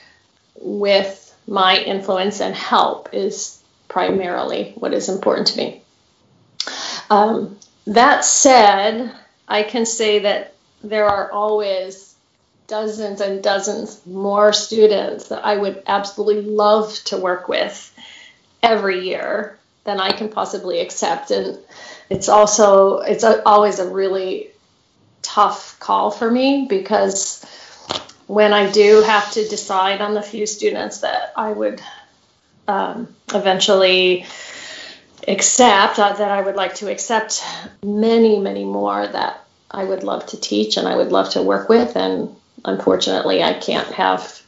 [0.61, 5.83] with my influence and help is primarily what is important to me.
[7.09, 7.57] Um,
[7.87, 9.13] that said,
[9.47, 12.15] I can say that there are always
[12.67, 17.93] dozens and dozens more students that I would absolutely love to work with
[18.63, 21.31] every year than I can possibly accept.
[21.31, 21.59] And
[22.11, 24.49] it's also, it's a, always a really
[25.23, 27.45] tough call for me because
[28.27, 31.81] when I do have to decide on the few students that I would
[32.67, 34.27] um, eventually
[35.29, 37.45] accept, uh, that I would like to accept
[37.85, 41.69] many, many more that I would love to teach and I would love to work
[41.69, 41.97] with.
[41.97, 42.35] And
[42.65, 44.43] unfortunately, I can't have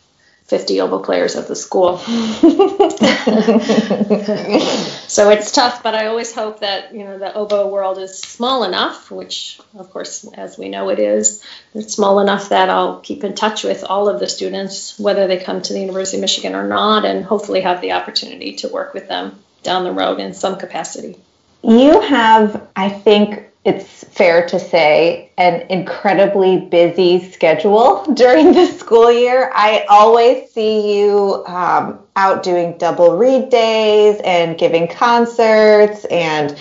[0.49, 1.99] 50 oboe players at the school.
[5.07, 8.65] so it's tough, but I always hope that, you know, the oboe world is small
[8.65, 13.25] enough, which of course, as we know it is, it's small enough that I'll keep
[13.25, 16.55] in touch with all of the students, whether they come to the University of Michigan
[16.55, 20.33] or not, and hopefully have the opportunity to work with them down the road in
[20.33, 21.19] some capacity.
[21.63, 29.13] You have, I think, it's fair to say, an incredibly busy schedule during the school
[29.13, 29.53] year.
[29.55, 36.57] I always see you um, out doing double reed days and giving concerts and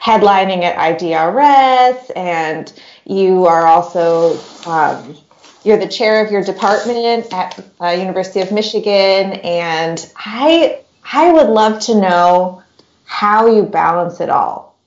[0.00, 2.72] headlining at IDRS, and
[3.04, 5.16] you are also um,
[5.64, 10.80] you're the chair of your department at uh, University of Michigan, and I
[11.12, 12.62] I would love to know
[13.04, 14.78] how you balance it all.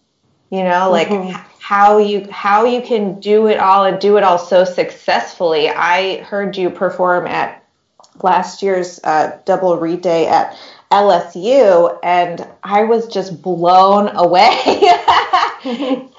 [0.50, 4.24] You know, like mm-hmm how you how you can do it all and do it
[4.24, 5.68] all so successfully.
[5.68, 7.66] I heard you perform at
[8.22, 10.56] last year's uh, double reed day at
[10.92, 14.52] LSU, and I was just blown away.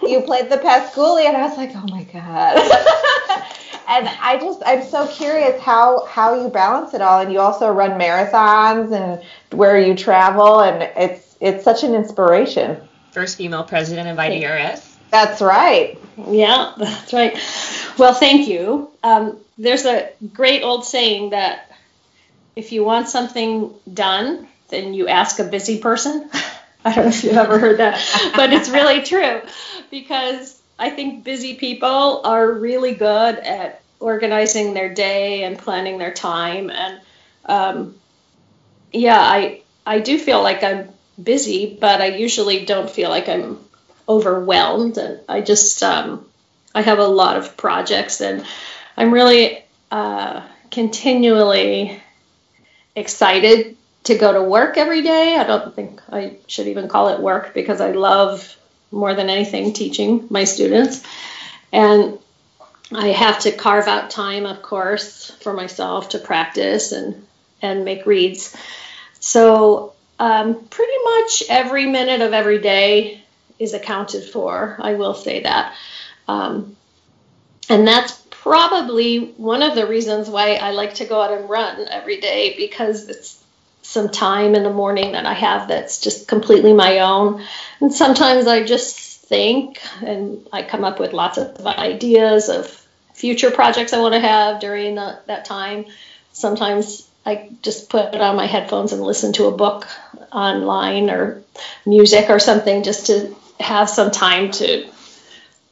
[0.03, 2.57] you played the Pasculli, and I was like, oh my god.
[3.89, 7.71] and I just I'm so curious how how you balance it all, and you also
[7.71, 9.23] run marathons and
[9.57, 12.81] where you travel, and it's it's such an inspiration.
[13.13, 14.86] First female president of IDRS.
[15.11, 15.99] That's right.
[16.29, 17.39] Yeah, that's right.
[17.99, 18.91] Well, thank you.
[19.03, 21.71] Um, there's a great old saying that
[22.57, 26.31] if you want something done, then you ask a busy person.
[26.85, 29.43] I don't know if you've ever heard that, but it's really true
[29.91, 36.13] because I think busy people are really good at organizing their day and planning their
[36.13, 36.71] time.
[36.71, 37.01] And
[37.47, 37.95] um,
[38.93, 40.89] yeah, I I do feel like I'm
[41.23, 43.59] busy, but I usually don't feel like I'm
[44.09, 44.99] overwhelmed.
[44.99, 46.27] And I just, um,
[46.75, 48.45] I have a lot of projects and
[48.97, 52.01] I'm really uh, continually
[52.95, 55.37] excited to go to work every day.
[55.37, 58.57] I don't think I should even call it work because I love
[58.91, 61.03] more than anything teaching my students.
[61.73, 62.19] And
[62.95, 67.27] I have to carve out time, of course, for myself to practice and,
[67.61, 68.57] and make reeds.
[69.19, 73.23] So, um, pretty much every minute of every day
[73.59, 74.77] is accounted for.
[74.81, 75.75] I will say that.
[76.29, 76.77] Um,
[77.69, 81.89] and that's probably one of the reasons why I like to go out and run
[81.89, 83.43] every day because it's
[83.83, 87.43] some time in the morning that I have that's just completely my own.
[87.81, 92.67] And sometimes I just think and I come up with lots of ideas of
[93.15, 95.87] future projects I want to have during the, that time.
[96.33, 99.89] Sometimes I just put on my headphones and listen to a book
[100.33, 101.43] online or
[101.85, 104.89] music or something just to have some time to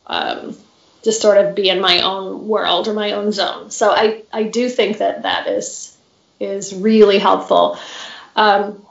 [0.06, 0.56] um,
[1.02, 3.70] just sort of be in my own world or my own zone.
[3.70, 5.96] So I, I do think that that is
[6.40, 7.78] is really helpful.
[8.36, 8.84] Um,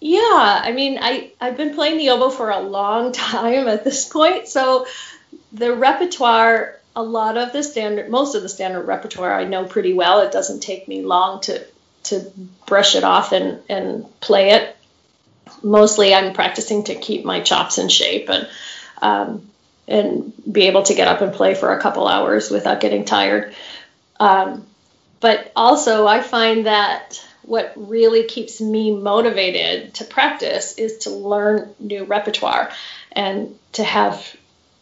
[0.00, 4.08] Yeah, I mean, I I've been playing the oboe for a long time at this
[4.08, 4.86] point, so
[5.52, 9.94] the repertoire, a lot of the standard, most of the standard repertoire, I know pretty
[9.94, 10.20] well.
[10.22, 11.66] It doesn't take me long to
[12.04, 12.32] to
[12.66, 14.76] brush it off and and play it.
[15.62, 18.48] Mostly, I'm practicing to keep my chops in shape and
[19.00, 19.48] um,
[19.86, 23.54] and be able to get up and play for a couple hours without getting tired.
[24.20, 24.66] Um,
[25.20, 31.74] but also, I find that what really keeps me motivated to practice is to learn
[31.80, 32.70] new repertoire
[33.12, 34.36] and to have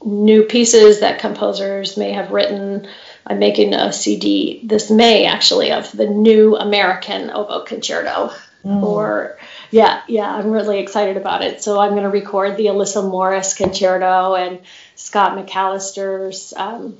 [0.05, 2.89] new pieces that composers may have written.
[3.27, 8.33] I'm making a CD this May actually of the new American oboe concerto.
[8.65, 8.83] Mm.
[8.83, 9.39] Or
[9.71, 11.63] yeah, yeah, I'm really excited about it.
[11.63, 14.61] So I'm going to record the Alyssa Morris concerto and
[14.95, 16.97] Scott McAllister's um,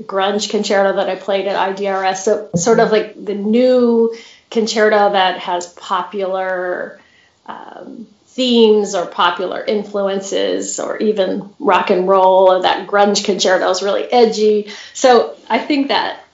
[0.00, 2.18] grunge concerto that I played at IDRS.
[2.18, 4.16] So sort of like the new
[4.50, 7.00] concerto that has popular
[7.46, 13.82] um, themes or popular influences or even rock and roll or that grunge concerto is
[13.82, 14.70] really edgy.
[14.94, 16.24] So I think that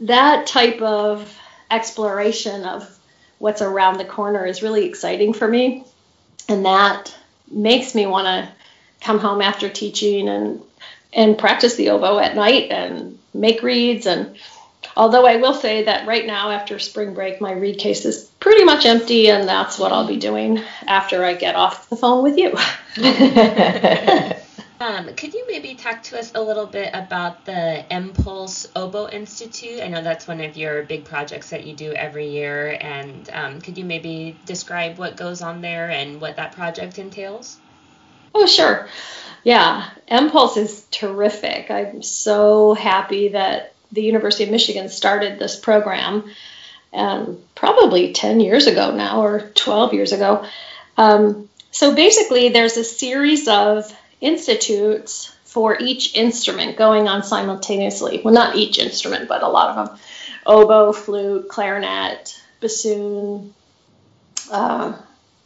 [0.00, 1.38] that type of
[1.70, 2.99] exploration of
[3.40, 5.82] what's around the corner is really exciting for me.
[6.48, 7.16] And that
[7.50, 8.48] makes me want to
[9.04, 10.62] come home after teaching and
[11.12, 14.36] and practice the oboe at night and make reeds and
[14.96, 18.64] Although I will say that right now, after spring break, my reed case is pretty
[18.64, 22.36] much empty, and that's what I'll be doing after I get off the phone with
[22.36, 22.56] you.
[24.80, 29.82] um, could you maybe talk to us a little bit about the MPulse Oboe Institute?
[29.82, 33.60] I know that's one of your big projects that you do every year, and um,
[33.60, 37.58] could you maybe describe what goes on there and what that project entails?
[38.34, 38.88] Oh, sure.
[39.44, 41.70] Yeah, MPulse is terrific.
[41.70, 46.30] I'm so happy that the University of Michigan started this program
[46.94, 50.46] um, probably 10 years ago now or 12 years ago.
[50.96, 58.20] Um, so basically, there's a series of institutes for each instrument going on simultaneously.
[58.24, 59.98] Well, not each instrument, but a lot of them
[60.46, 63.54] oboe, flute, clarinet, bassoon,
[64.50, 64.96] uh,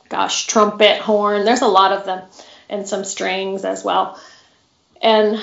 [0.08, 1.44] gosh, trumpet, horn.
[1.44, 2.22] There's a lot of them,
[2.68, 4.20] and some strings as well.
[5.02, 5.42] And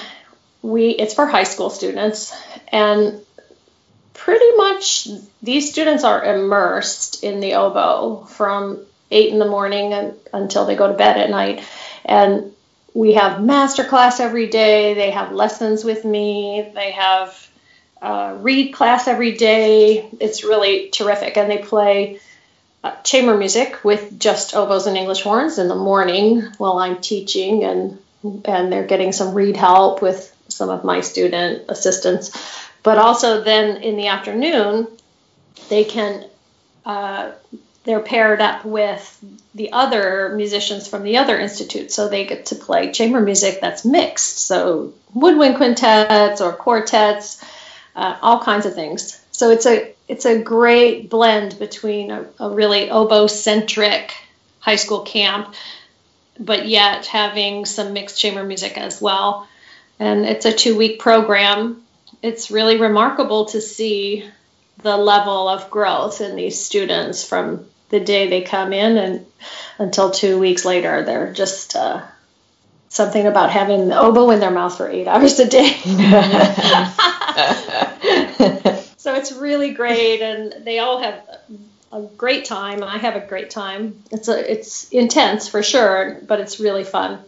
[0.61, 2.33] we it's for high school students
[2.67, 3.19] and
[4.13, 5.07] pretty much
[5.41, 10.75] these students are immersed in the oboe from eight in the morning and, until they
[10.75, 11.63] go to bed at night
[12.05, 12.53] and
[12.93, 14.93] we have master class every day.
[14.93, 16.69] They have lessons with me.
[16.73, 17.49] They have
[18.01, 20.09] uh, reed class every day.
[20.19, 21.37] It's really terrific.
[21.37, 22.19] And they play
[22.83, 27.63] uh, chamber music with just oboes and english horns in the morning while i'm teaching
[27.63, 27.99] and
[28.45, 32.31] and they're getting some reed help with some of my student assistants.
[32.83, 34.87] But also then in the afternoon,
[35.69, 36.25] they can
[36.85, 37.31] uh,
[37.83, 39.25] they're paired up with
[39.55, 43.83] the other musicians from the other institute, so they get to play chamber music that's
[43.85, 44.39] mixed.
[44.39, 47.43] So woodwind quintets or quartets,
[47.95, 49.19] uh, all kinds of things.
[49.31, 54.13] So it's a it's a great blend between a, a really oboe centric
[54.59, 55.55] high school camp,
[56.39, 59.47] but yet having some mixed chamber music as well
[60.01, 61.83] and it's a two week program.
[62.23, 64.27] It's really remarkable to see
[64.81, 69.25] the level of growth in these students from the day they come in and
[69.77, 71.03] until two weeks later.
[71.03, 72.01] They're just uh,
[72.89, 75.71] something about having the oboe in their mouth for eight hours a day.
[78.97, 81.21] so it's really great, and they all have
[81.91, 82.83] a great time.
[82.83, 84.01] I have a great time.
[84.11, 87.19] It's a, it's intense for sure, but it's really fun,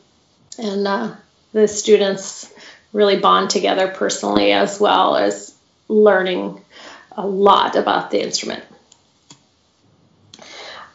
[0.57, 1.15] and uh,
[1.51, 2.51] the students
[2.93, 5.53] really bond together personally as well as
[5.87, 6.61] learning
[7.11, 8.63] a lot about the instrument.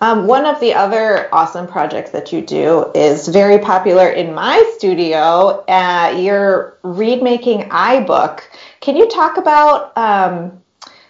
[0.01, 4.73] Um, one of the other awesome projects that you do is very popular in my
[4.77, 8.43] studio, uh, your reed making iBook.
[8.81, 10.63] Can you talk about um,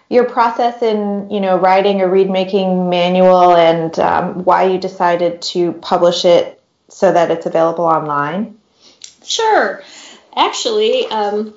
[0.08, 5.42] your process in, you know, writing a reed making manual and um, why you decided
[5.42, 8.58] to publish it so that it's available online?
[9.22, 9.82] Sure
[10.38, 11.52] actually, um,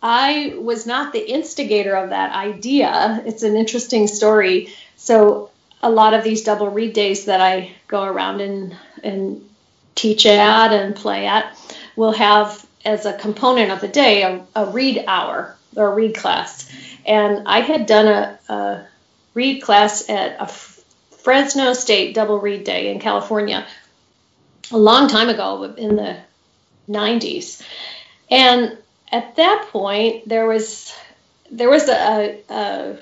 [0.00, 3.22] I was not the instigator of that idea.
[3.26, 4.72] It's an interesting story.
[4.96, 5.50] So,
[5.82, 9.48] a lot of these double reed days that I go around and, and
[9.94, 11.56] teach at and play at
[11.96, 16.16] will have as a component of the day a, a reed hour or a reed
[16.16, 16.70] class.
[17.06, 18.86] And I had done a, a
[19.34, 23.66] reed class at a Fresno State double reed day in California
[24.70, 26.16] a long time ago in the
[26.88, 27.62] 90s.
[28.30, 28.76] And
[29.10, 30.94] at that point, there was
[31.50, 32.98] there was a, a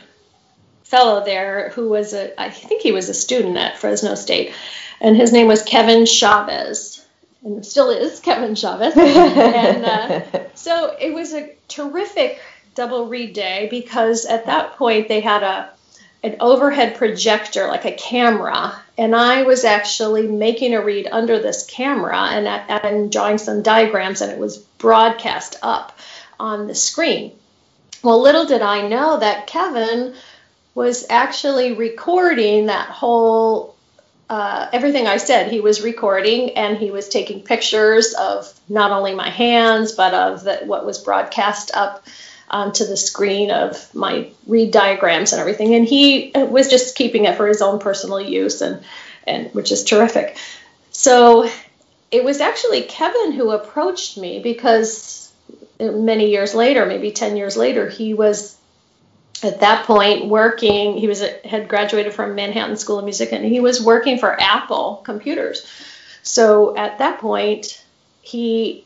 [0.87, 4.53] fellow there who was a, I think he was a student at Fresno State,
[5.01, 7.05] and his name was Kevin Chavez,
[7.45, 8.97] and still is Kevin Chavez.
[8.97, 10.22] and uh,
[10.55, 12.41] so it was a terrific
[12.76, 15.70] double reed day because at that point they had a
[16.22, 21.66] an overhead projector, like a camera, and I was actually making a read under this
[21.66, 25.97] camera and, and drawing some diagrams, and it was broadcast up
[26.41, 27.32] on the screen.
[28.03, 30.14] Well, little did I know that Kevin
[30.77, 33.74] was actually recording that whole
[34.29, 35.51] uh, everything I said.
[35.51, 40.45] He was recording and he was taking pictures of not only my hands but of
[40.45, 42.07] the, what was broadcast up
[42.51, 45.74] onto the screen of my reed diagrams and everything.
[45.74, 48.85] And he was just keeping it for his own personal use, and
[49.27, 50.37] and which is terrific.
[50.93, 51.51] So
[52.11, 55.33] it was actually Kevin who approached me because
[55.81, 58.55] many years later, maybe 10 years later, he was
[59.43, 63.61] at that point working he was had graduated from manhattan school of music and he
[63.61, 65.66] was working for apple computers.
[66.22, 67.84] So at that point
[68.22, 68.84] he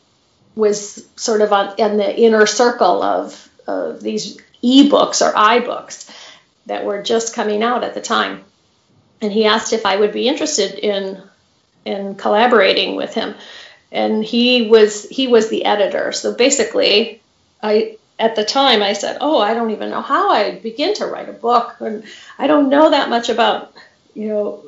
[0.55, 6.11] was sort of on in the inner circle of, of these ebooks or iBooks
[6.67, 8.45] that were just coming out at the time.
[9.23, 11.23] And he asked if i would be interested in
[11.85, 13.35] in collaborating with him.
[13.93, 16.13] And he was he was the editor.
[16.13, 17.23] So basically
[17.63, 21.07] i at the time I said, "Oh, I don't even know how I begin to
[21.07, 22.05] write a book, and
[22.39, 23.73] I don't know that much about,
[24.15, 24.65] you know,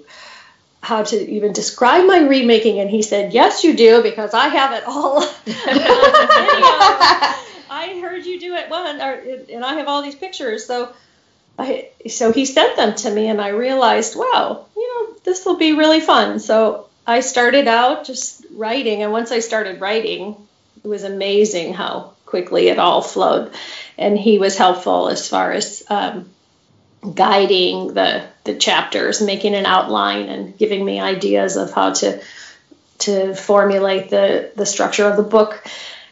[0.81, 4.73] how to even describe my remaking." And he said, "Yes, you do, because I have
[4.73, 5.23] it all.
[7.71, 9.13] I heard you do it one, or,
[9.53, 10.89] and I have all these pictures." So,
[11.59, 15.59] I, so he sent them to me, and I realized, wow, you know, this will
[15.59, 16.41] be really fun.
[16.41, 20.37] So I started out just writing, and once I started writing,
[20.83, 23.53] it was amazing how quickly it all flowed.
[23.99, 26.31] And he was helpful as far as um,
[27.15, 32.21] guiding the the chapters, making an outline, and giving me ideas of how to
[33.01, 35.63] to formulate the the structure of the book.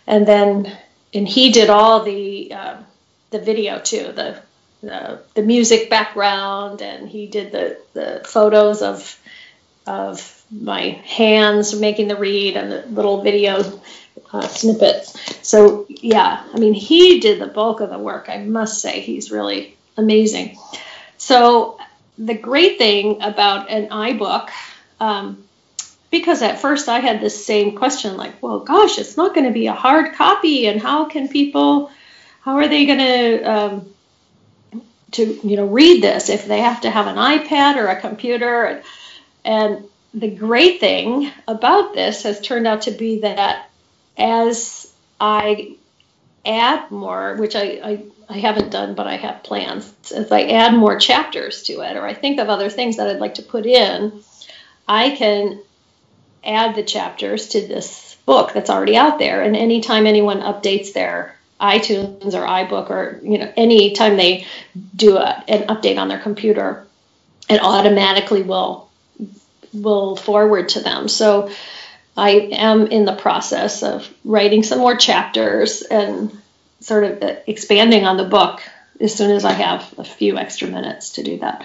[0.07, 0.71] And then,
[1.15, 2.77] and he did all the uh,
[3.31, 4.43] the video too, the,
[4.83, 9.19] the the music background, and he did the the photos of
[9.87, 13.81] of my hands making the reed and the little video
[14.33, 15.17] uh, snippets.
[15.47, 18.29] So yeah, I mean, he did the bulk of the work.
[18.29, 20.59] I must say, he's really amazing.
[21.19, 21.79] So
[22.19, 24.51] the great thing about an iBook,
[25.01, 25.45] um,
[26.11, 29.53] because at first I had this same question, like, well, gosh, it's not going to
[29.53, 31.91] be a hard copy, and how can people,
[32.41, 33.95] how are they going to um,
[35.13, 38.65] to you know read this if they have to have an iPad or a computer
[38.65, 38.83] and,
[39.45, 43.70] and the great thing about this has turned out to be that
[44.17, 45.77] as I
[46.45, 50.75] add more, which I, I, I, haven't done, but I have plans, as I add
[50.75, 53.67] more chapters to it, or I think of other things that I'd like to put
[53.67, 54.23] in,
[54.89, 55.61] I can
[56.43, 59.43] add the chapters to this book that's already out there.
[59.43, 64.47] And anytime anyone updates their iTunes or iBook or you know anytime they
[64.97, 66.87] do a, an update on their computer,
[67.49, 68.89] it automatically will
[69.73, 71.09] will forward to them.
[71.09, 71.51] So
[72.17, 76.37] I am in the process of writing some more chapters and
[76.81, 78.63] sort of expanding on the book
[79.01, 81.65] as soon as I have a few extra minutes to do that.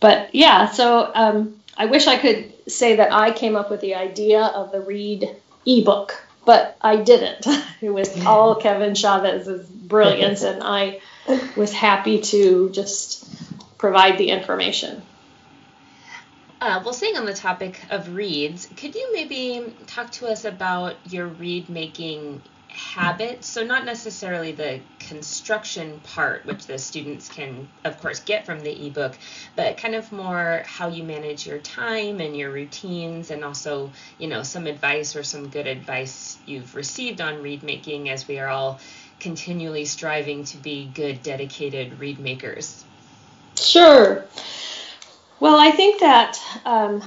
[0.00, 3.94] But yeah, so um, I wish I could say that I came up with the
[3.94, 5.28] idea of the Reed
[5.66, 7.46] ebook, but I didn't.
[7.80, 11.00] It was all Kevin Chavez's brilliance, and I
[11.56, 13.24] was happy to just
[13.78, 15.00] provide the information.
[16.60, 20.96] Uh, well, staying on the topic of reeds, could you maybe talk to us about
[21.08, 23.46] your reed making habits?
[23.46, 28.88] So, not necessarily the construction part, which the students can, of course, get from the
[28.88, 29.16] ebook,
[29.54, 34.26] but kind of more how you manage your time and your routines, and also, you
[34.26, 38.48] know, some advice or some good advice you've received on reed making as we are
[38.48, 38.80] all
[39.20, 42.84] continually striving to be good, dedicated reed makers.
[43.56, 44.24] Sure.
[45.40, 47.02] Well, I think that um,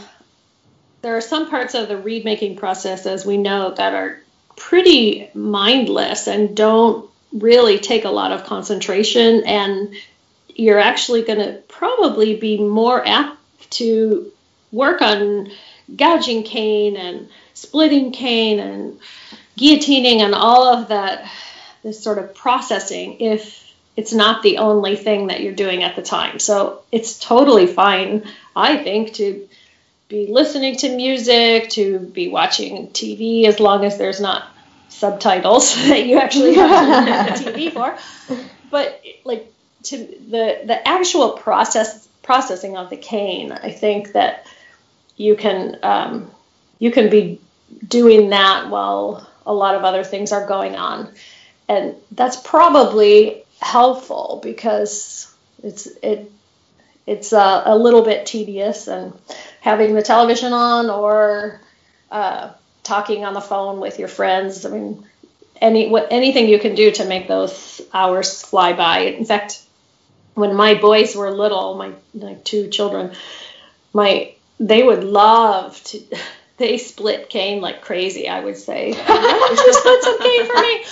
[1.01, 4.21] there are some parts of the reed making process, as we know, that are
[4.55, 9.43] pretty mindless and don't really take a lot of concentration.
[9.45, 9.95] And
[10.47, 13.37] you're actually going to probably be more apt
[13.71, 14.31] to
[14.71, 15.51] work on
[15.95, 18.99] gouging cane and splitting cane and
[19.57, 21.29] guillotining and all of that,
[21.83, 26.01] this sort of processing, if it's not the only thing that you're doing at the
[26.01, 26.39] time.
[26.39, 28.23] So it's totally fine,
[28.55, 29.47] I think, to
[30.07, 34.47] be listening to music, to be watching TV, as long as there's not
[34.89, 37.97] subtitles that you actually have to look at the TV for.
[38.69, 39.51] But like
[39.83, 44.45] to the the actual process processing of the cane, I think that
[45.17, 46.31] you can um,
[46.79, 47.41] you can be
[47.87, 51.11] doing that while a lot of other things are going on,
[51.67, 55.33] and that's probably helpful because
[55.63, 56.31] it's it
[57.07, 59.13] it's a, a little bit tedious and
[59.59, 61.61] having the television on or
[62.11, 62.51] uh,
[62.83, 64.65] talking on the phone with your friends.
[64.65, 65.05] I mean,
[65.59, 68.99] any what anything you can do to make those hours fly by.
[68.99, 69.61] In fact,
[70.33, 73.11] when my boys were little, my my two children,
[73.93, 75.99] my they would love to.
[76.61, 78.29] They split cane like crazy.
[78.29, 80.85] I would say, "Would you split some cane for me?"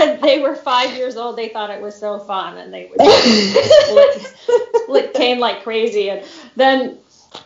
[0.00, 1.36] And they were five years old.
[1.36, 4.36] They thought it was so fun, and they would split,
[4.82, 6.10] split cane like crazy.
[6.10, 6.24] And
[6.56, 6.98] then,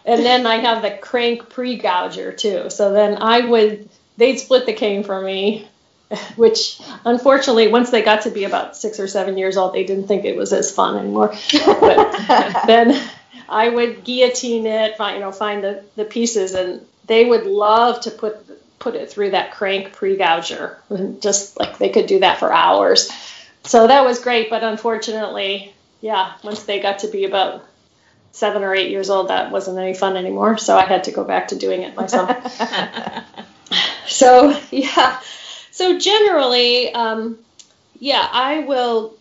[0.06, 2.70] and then I have the crank pre-gouger too.
[2.70, 5.68] So then I would, they'd split the cane for me,
[6.36, 10.08] which unfortunately, once they got to be about six or seven years old, they didn't
[10.08, 11.34] think it was as fun anymore.
[11.52, 12.98] But then
[13.50, 18.00] I would guillotine it, find, you know, find the, the pieces, and they would love
[18.02, 20.78] to put put it through that crank pre-gouger,
[21.20, 23.10] just like they could do that for hours.
[23.64, 27.64] So that was great, but unfortunately, yeah, once they got to be about
[28.32, 30.58] seven or eight years old, that wasn't any fun anymore.
[30.58, 32.30] So I had to go back to doing it myself.
[34.06, 35.20] so yeah,
[35.72, 37.38] so generally, um,
[37.98, 39.14] yeah, I will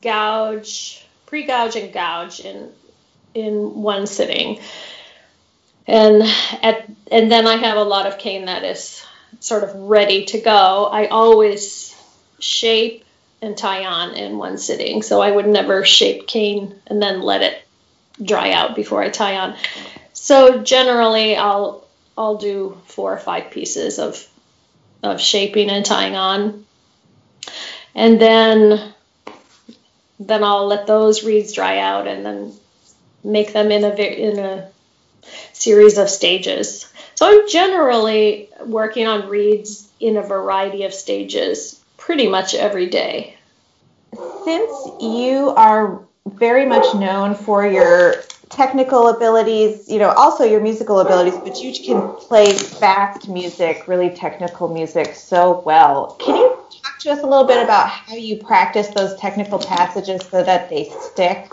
[0.00, 2.70] gouge, pre-gouge and gouge in
[3.34, 4.60] in one sitting,
[5.86, 6.22] and
[6.62, 9.04] at and then I have a lot of cane that is
[9.40, 10.88] sort of ready to go.
[10.90, 11.94] I always
[12.38, 13.04] shape
[13.40, 17.42] and tie on in one sitting, so I would never shape cane and then let
[17.42, 17.62] it
[18.22, 19.56] dry out before I tie on.
[20.12, 24.26] So generally, I'll I'll do four or five pieces of
[25.02, 26.64] of shaping and tying on.
[27.94, 28.94] And then
[30.20, 32.52] then I'll let those reeds dry out and then
[33.24, 34.71] make them in a in a
[35.52, 36.90] series of stages.
[37.14, 43.36] So I'm generally working on reeds in a variety of stages pretty much every day.
[44.44, 48.16] Since you are very much known for your
[48.50, 54.10] technical abilities, you know, also your musical abilities, but you can play fast music, really
[54.10, 56.16] technical music so well.
[56.18, 56.48] Can you
[56.82, 60.68] talk to us a little bit about how you practice those technical passages so that
[60.68, 61.52] they stick?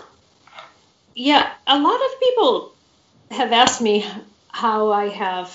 [1.14, 2.74] Yeah, a lot of people
[3.30, 4.06] have asked me
[4.48, 5.48] how I have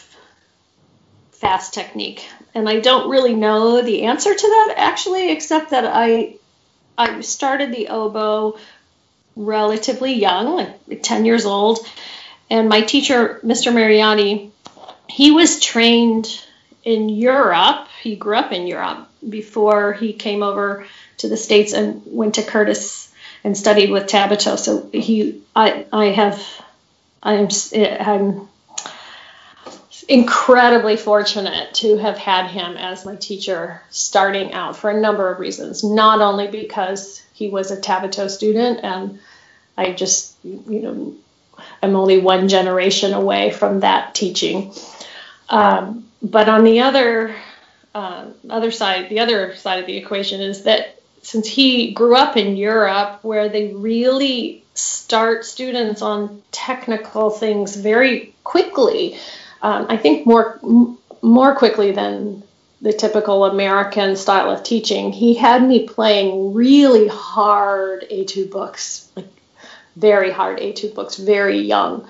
[1.31, 6.35] fast technique, and I don't really know the answer to that actually, except that I
[6.97, 8.57] I started the oboe
[9.35, 10.55] relatively young,
[10.87, 11.79] like 10 years old.
[12.49, 13.73] And my teacher, Mr.
[13.73, 14.51] Mariani,
[15.09, 16.27] he was trained
[16.83, 17.87] in Europe.
[18.01, 20.85] He grew up in Europe before he came over
[21.17, 23.11] to the States and went to Curtis
[23.43, 24.57] and studied with Tabuteau.
[24.57, 26.41] So he, I, I have,
[27.25, 28.47] I'm, I'm
[30.07, 35.39] incredibly fortunate to have had him as my teacher starting out for a number of
[35.39, 35.83] reasons.
[35.83, 39.19] Not only because he was a Tabuteau student and
[39.75, 41.15] I just, you know,
[41.81, 44.73] I'm only one generation away from that teaching.
[45.49, 47.35] Um, but on the other
[47.93, 52.35] uh, other side, the other side of the equation is that since he grew up
[52.35, 59.17] in Europe, where they really start students on technical things very quickly,
[59.61, 60.59] um, I think more
[61.21, 62.43] more quickly than
[62.81, 65.11] the typical American style of teaching.
[65.11, 69.27] He had me playing really hard etude books, like
[69.95, 72.07] very hard etude books, very young.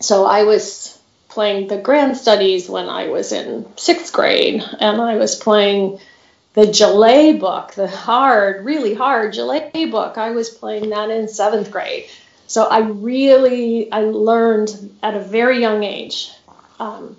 [0.00, 0.98] So I was
[1.28, 6.00] playing the grand studies when I was in sixth grade, and I was playing
[6.54, 10.18] the Gillet book, the hard, really hard Gillet book.
[10.18, 12.06] I was playing that in seventh grade.
[12.46, 16.32] So I really I learned at a very young age
[16.80, 17.16] um,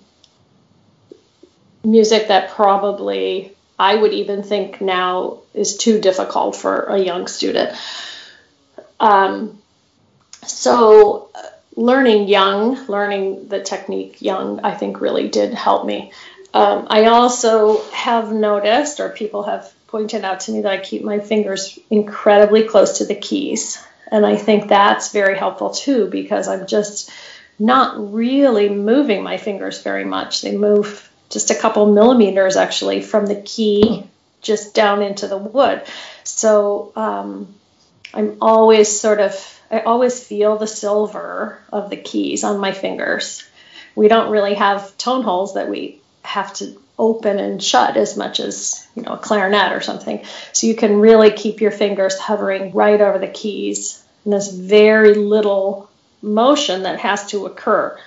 [1.83, 7.75] music that probably I would even think now is too difficult for a young student.
[8.99, 9.61] Um,
[10.45, 11.41] so uh,
[11.75, 16.11] learning young, learning the technique young, I think really did help me.
[16.53, 21.03] Um, I also have noticed, or people have pointed out to me, that I keep
[21.03, 23.81] my fingers incredibly close to the keys.
[24.11, 27.09] And I think that's very helpful too, because I'm just
[27.57, 30.41] not really moving my fingers very much.
[30.41, 34.03] They move just a couple millimeters actually from the key
[34.41, 35.83] just down into the wood.
[36.23, 37.53] So um,
[38.13, 43.47] I'm always sort of, I always feel the silver of the keys on my fingers.
[43.95, 48.39] We don't really have tone holes that we have to open and shut as much
[48.39, 50.23] as you know a clarinet or something.
[50.53, 55.15] So you can really keep your fingers hovering right over the keys, and there's very
[55.15, 55.89] little
[56.21, 57.97] motion that has to occur.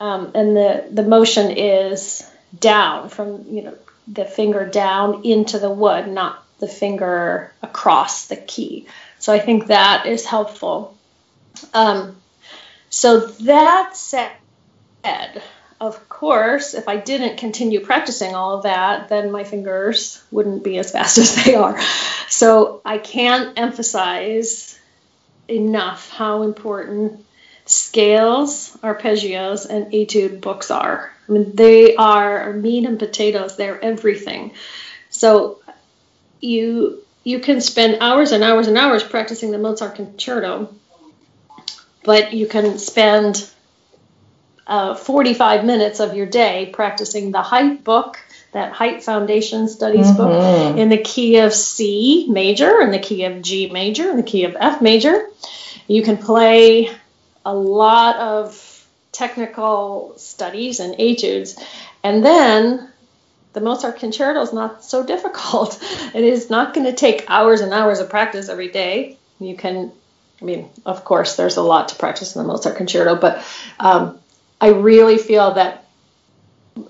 [0.00, 3.74] Um, and the the motion is down from you know
[4.08, 8.86] the finger down into the wood, not the finger across the key.
[9.18, 10.96] So I think that is helpful.
[11.72, 12.16] Um,
[12.90, 14.32] so that said,
[15.82, 20.78] of course, if I didn't continue practicing all of that, then my fingers wouldn't be
[20.78, 21.76] as fast as they are.
[22.28, 24.78] So I can't emphasize
[25.48, 27.24] enough how important
[27.66, 31.12] scales, arpeggios, and etude books are.
[31.28, 33.56] I mean, they are meat and potatoes.
[33.56, 34.52] They're everything.
[35.10, 35.62] So
[36.40, 40.72] you you can spend hours and hours and hours practicing the Mozart concerto,
[42.04, 43.48] but you can spend
[44.66, 48.18] uh, 45 minutes of your day practicing the Hite book,
[48.52, 50.16] that Hite foundation studies mm-hmm.
[50.16, 54.22] book, in the key of C major, in the key of G major, in the
[54.22, 55.26] key of F major.
[55.86, 56.90] You can play
[57.44, 61.58] a lot of technical studies and etudes,
[62.02, 62.88] and then
[63.52, 65.78] the Mozart concerto is not so difficult.
[66.14, 69.16] It is not going to take hours and hours of practice every day.
[69.38, 69.90] You can,
[70.40, 73.42] I mean, of course, there's a lot to practice in the Mozart concerto, but
[73.80, 74.18] um,
[74.62, 75.84] I really feel that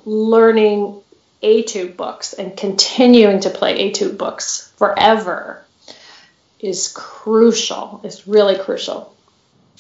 [0.05, 1.01] learning
[1.43, 5.65] etude books and continuing to play etude books forever
[6.61, 8.03] is crucial.
[8.05, 9.17] Is really crucial.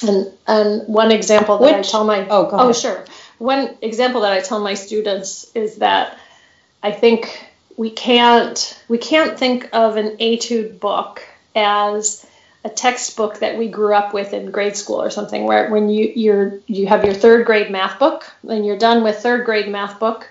[0.03, 3.05] And and one example that Which, I tell my oh, oh sure
[3.36, 6.18] one example that I tell my students is that
[6.82, 11.22] I think we can't we can't think of an etude book
[11.55, 12.26] as
[12.64, 16.12] a textbook that we grew up with in grade school or something where when you
[16.14, 19.98] you're you have your third grade math book and you're done with third grade math
[19.98, 20.28] book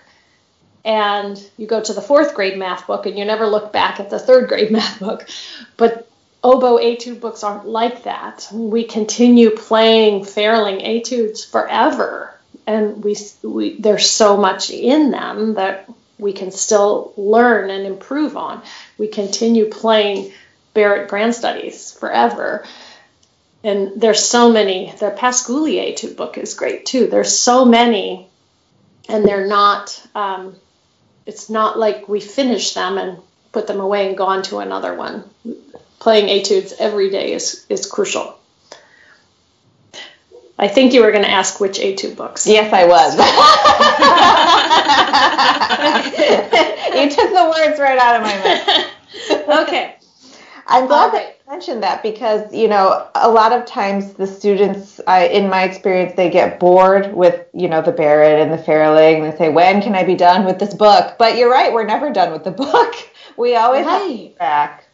[0.83, 4.09] and you go to the fourth grade math book and you never look back at
[4.09, 5.27] the third grade math book
[5.75, 6.09] but
[6.43, 12.33] oboe etude books aren't like that we continue playing Ferling etudes forever
[12.65, 15.89] and we, we there's so much in them that
[16.21, 18.61] we can still learn and improve on.
[18.97, 20.31] We continue playing
[20.73, 22.65] Barrett Grand Studies forever.
[23.63, 24.93] And there's so many.
[24.99, 27.07] The Pasculli etude book is great too.
[27.07, 28.27] There's so many,
[29.07, 30.01] and they're not.
[30.15, 30.55] Um,
[31.27, 33.19] it's not like we finish them and
[33.51, 35.23] put them away and go on to another one.
[35.99, 38.35] Playing etudes every day is is crucial.
[40.57, 42.47] I think you were going to ask which etude books.
[42.47, 43.17] Yes, I was.
[45.81, 49.49] you took the words right out of my mouth.
[49.67, 49.95] okay.
[50.71, 54.99] I'm glad that you mentioned that because, you know, a lot of times the students,
[55.05, 59.21] I, in my experience, they get bored with, you know, the Barrett and the Ferling.
[59.21, 61.15] And they say, when can I be done with this book?
[61.17, 62.95] But you're right, we're never done with the book.
[63.37, 64.29] We always right.
[64.29, 64.85] have back.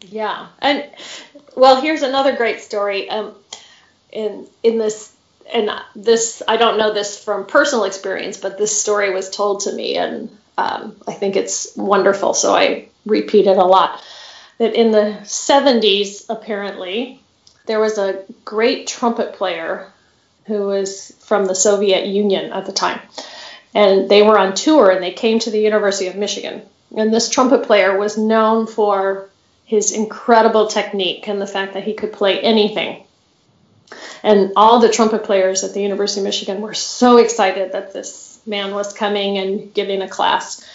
[0.00, 0.48] Yeah.
[0.60, 0.88] And,
[1.56, 3.08] well, here's another great story.
[3.08, 3.34] Um,
[4.14, 5.12] in in this
[5.52, 9.72] and this I don't know this from personal experience, but this story was told to
[9.72, 12.32] me, and um, I think it's wonderful.
[12.32, 14.02] So I repeat it a lot.
[14.58, 17.20] That in the 70s, apparently,
[17.66, 19.90] there was a great trumpet player
[20.46, 23.00] who was from the Soviet Union at the time,
[23.74, 26.62] and they were on tour, and they came to the University of Michigan.
[26.96, 29.28] And this trumpet player was known for
[29.64, 33.04] his incredible technique and the fact that he could play anything
[34.24, 38.40] and all the trumpet players at the University of Michigan were so excited that this
[38.46, 40.66] man was coming and giving a class.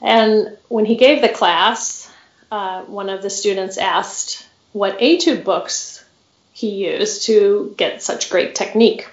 [0.00, 2.05] And when he gave the class,
[2.50, 6.04] uh, one of the students asked what etude books
[6.52, 9.08] he used to get such great technique.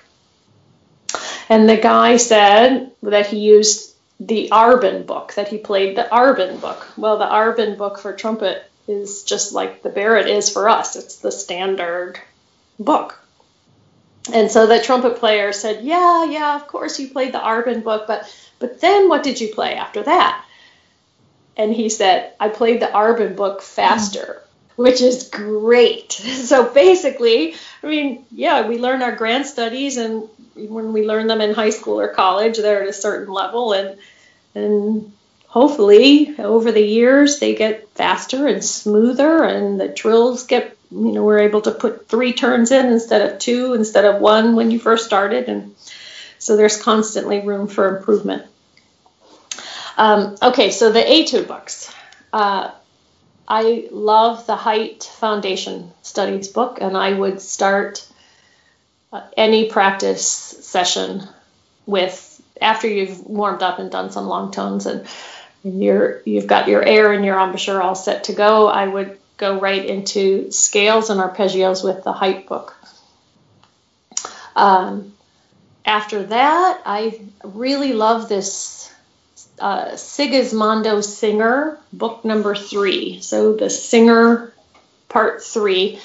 [1.50, 6.62] And the guy said that he used the Arban book, that he played the Arban
[6.62, 6.88] book.
[6.98, 11.18] Well, the Arban book for trumpet is just like the Barrett is for us, it's
[11.18, 12.20] the standard
[12.80, 13.20] book.
[14.32, 18.08] And so the trumpet player said, "Yeah, yeah, of course you played the Arban book,
[18.08, 20.46] but but then what did you play after that?"
[21.58, 24.42] And he said, "I played the Arban book faster."
[24.76, 26.14] Which is great.
[26.52, 31.42] So basically, I mean, yeah, we learn our grand studies, and when we learn them
[31.42, 33.98] in high school or college, they're at a certain level, and
[34.56, 35.12] and
[35.48, 41.24] hopefully over the years they get faster and smoother, and the drills get you know
[41.24, 44.80] we're able to put three turns in instead of two instead of one when you
[44.80, 45.76] first started and
[46.38, 48.44] so there's constantly room for improvement
[49.98, 51.94] um, okay so the etude books
[52.32, 52.72] uh,
[53.48, 58.08] i love the Hite foundation studies book and i would start
[59.12, 61.22] uh, any practice session
[61.86, 65.06] with after you've warmed up and done some long tones and
[65.64, 69.60] you're you've got your air and your embouchure all set to go, I would go
[69.60, 72.76] right into scales and arpeggios with the Hite book.
[74.56, 75.14] Um,
[75.86, 78.93] after that, I really love this
[79.60, 83.22] uh, Sigismondo Singer book number three.
[83.22, 84.54] So the Singer
[85.10, 86.00] part three,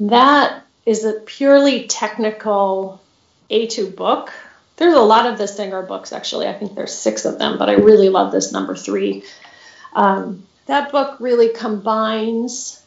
[0.00, 3.00] that is a purely technical
[3.50, 4.32] etude book.
[4.76, 6.46] There's a lot of the Singer books actually.
[6.46, 9.24] I think there's six of them, but I really love this number three.
[9.92, 12.82] Um, that book really combines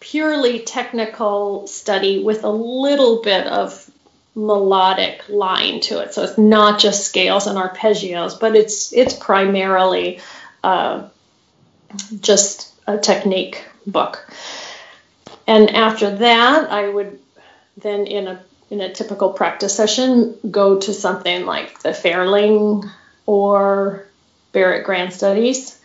[0.00, 3.90] purely technical study with a little bit of
[4.36, 6.12] melodic line to it.
[6.14, 10.20] So it's not just scales and arpeggios, but it's it's primarily
[10.62, 11.08] uh,
[12.20, 14.30] just a technique book.
[15.46, 17.18] And after that, I would
[17.78, 22.88] then in a in a typical practice session go to something like the Ferling
[23.24, 24.06] or
[24.52, 25.80] Barrett Grand Studies,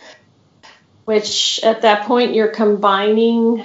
[1.05, 3.63] which at that point you're combining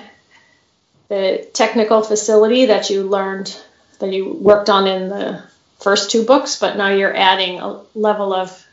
[1.09, 3.57] the technical facility that you learned
[3.99, 5.43] that you worked on in the
[5.81, 8.67] first two books, but now you're adding a level of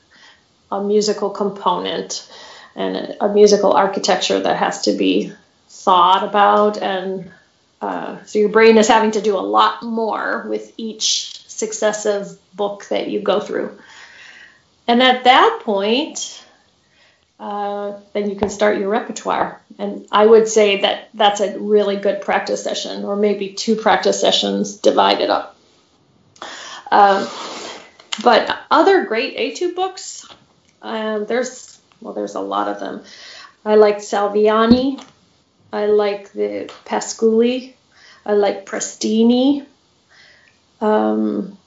[0.72, 2.28] a musical component
[2.76, 5.32] and a, a musical architecture that has to be
[5.70, 6.78] thought about.
[6.78, 7.32] And
[7.82, 12.88] uh, so your brain is having to do a lot more with each successive book
[12.90, 13.78] that you go through.
[14.88, 16.43] And at that point
[17.40, 19.62] uh, then you can start your repertoire.
[19.78, 24.20] And I would say that that's a really good practice session, or maybe two practice
[24.22, 25.56] sessions divided up.
[26.92, 27.28] Um,
[28.24, 30.26] but other great etude books,
[30.82, 33.04] um, there's well, there's a lot of them.
[33.66, 35.04] I like Salviani.
[35.72, 37.74] I like the Pasculli.
[38.26, 39.66] I like Prestini.
[40.82, 41.58] Um,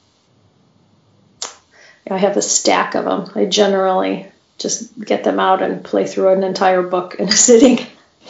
[2.09, 3.33] I have a stack of them.
[3.35, 7.79] I generally just get them out and play through an entire book in a sitting.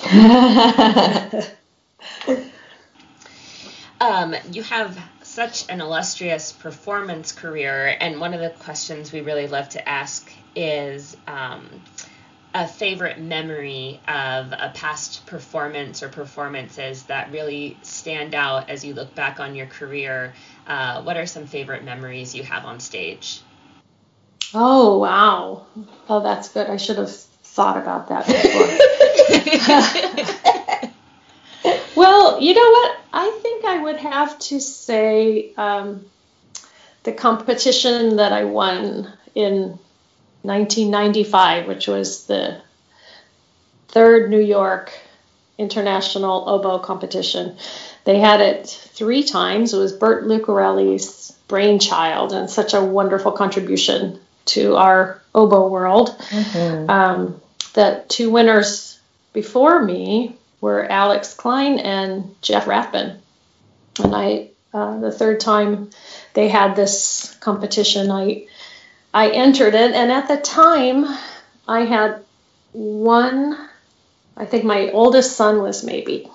[4.00, 9.46] um, you have such an illustrious performance career, and one of the questions we really
[9.46, 11.68] love to ask is um,
[12.54, 18.94] a favorite memory of a past performance or performances that really stand out as you
[18.94, 20.32] look back on your career.
[20.66, 23.42] Uh, what are some favorite memories you have on stage?
[24.54, 25.66] Oh, wow.
[26.08, 26.68] Oh, that's good.
[26.68, 28.66] I should have thought about that before.
[31.96, 32.98] well, you know what?
[33.12, 36.04] I think I would have to say um,
[37.02, 39.78] the competition that I won in
[40.42, 42.60] 1995, which was the
[43.88, 44.92] third New York
[45.58, 47.56] International Oboe Competition.
[48.04, 49.72] They had it three times.
[49.72, 56.16] It was Bert Lucarelli's brainchild and such a wonderful contribution to our oboe world.
[56.30, 56.90] Mm-hmm.
[56.90, 57.40] Um,
[57.74, 58.98] the two winners
[59.32, 63.20] before me were Alex Klein and Jeff Rathbun.
[64.02, 65.90] And I, uh, the third time
[66.34, 68.46] they had this competition, I,
[69.12, 69.92] I entered it.
[69.92, 71.06] And at the time,
[71.68, 72.24] I had
[72.72, 73.58] one,
[74.36, 76.30] I think my oldest son was maybe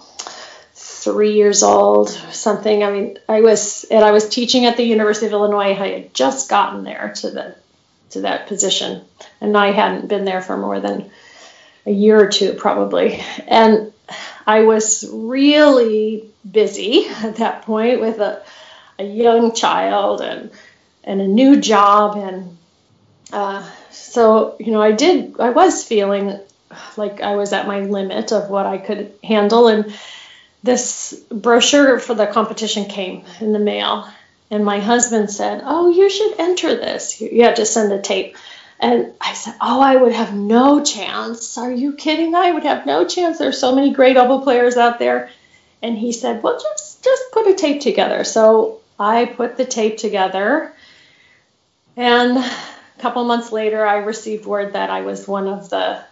[0.73, 2.83] three years old, something.
[2.83, 5.71] I mean, I was, and I was teaching at the University of Illinois.
[5.71, 7.55] I had just gotten there to the
[8.11, 9.01] to that position.
[9.39, 11.09] And I hadn't been there for more than
[11.85, 13.21] a year or two, probably.
[13.47, 13.91] And
[14.45, 18.43] I was really busy at that point with a,
[18.99, 20.51] a young child and
[21.03, 22.57] and a new job and
[23.33, 26.39] uh, so you know I did I was feeling
[26.97, 29.93] like I was at my limit of what I could handle and
[30.63, 34.07] this brochure for the competition came in the mail
[34.51, 37.21] and my husband said, Oh, you should enter this.
[37.21, 38.35] You have to send a tape.
[38.79, 41.57] And I said, Oh, I would have no chance.
[41.57, 42.35] Are you kidding?
[42.35, 43.37] I would have no chance.
[43.37, 45.29] There's so many great oboe players out there.
[45.81, 48.25] And he said, Well, just just put a tape together.
[48.25, 50.73] So I put the tape together.
[51.95, 52.51] And a
[52.99, 56.03] couple months later, I received word that I was one of the, I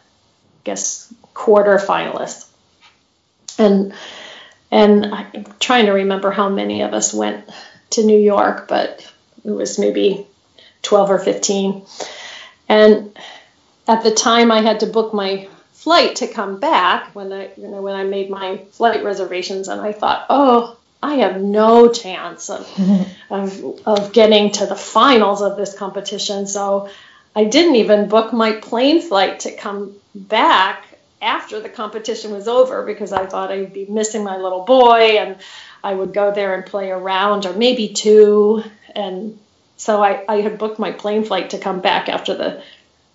[0.64, 2.48] guess, quarter finalists.
[3.58, 3.94] And
[4.72, 7.50] and I'm trying to remember how many of us went
[7.92, 9.12] to New York, but
[9.44, 10.26] it was maybe
[10.84, 11.86] 12 or 15.
[12.68, 13.18] And
[13.88, 17.68] at the time, I had to book my flight to come back when I, you
[17.68, 22.50] know, when I made my flight reservations, and I thought, oh, I have no chance
[22.50, 22.68] of,
[23.30, 26.46] of, of getting to the finals of this competition.
[26.48, 26.90] So
[27.36, 30.86] I didn't even book my plane flight to come back
[31.22, 35.38] after the competition was over because I thought I'd be missing my little boy and
[35.84, 38.64] I would go there and play a round or maybe two
[38.96, 39.40] and
[39.78, 42.64] so I, I had booked my plane flight to come back after the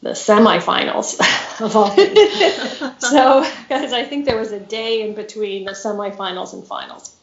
[0.04, 1.18] the semifinals
[1.60, 1.90] of all
[2.98, 7.16] so, because I think there was a day in between the semifinals and finals.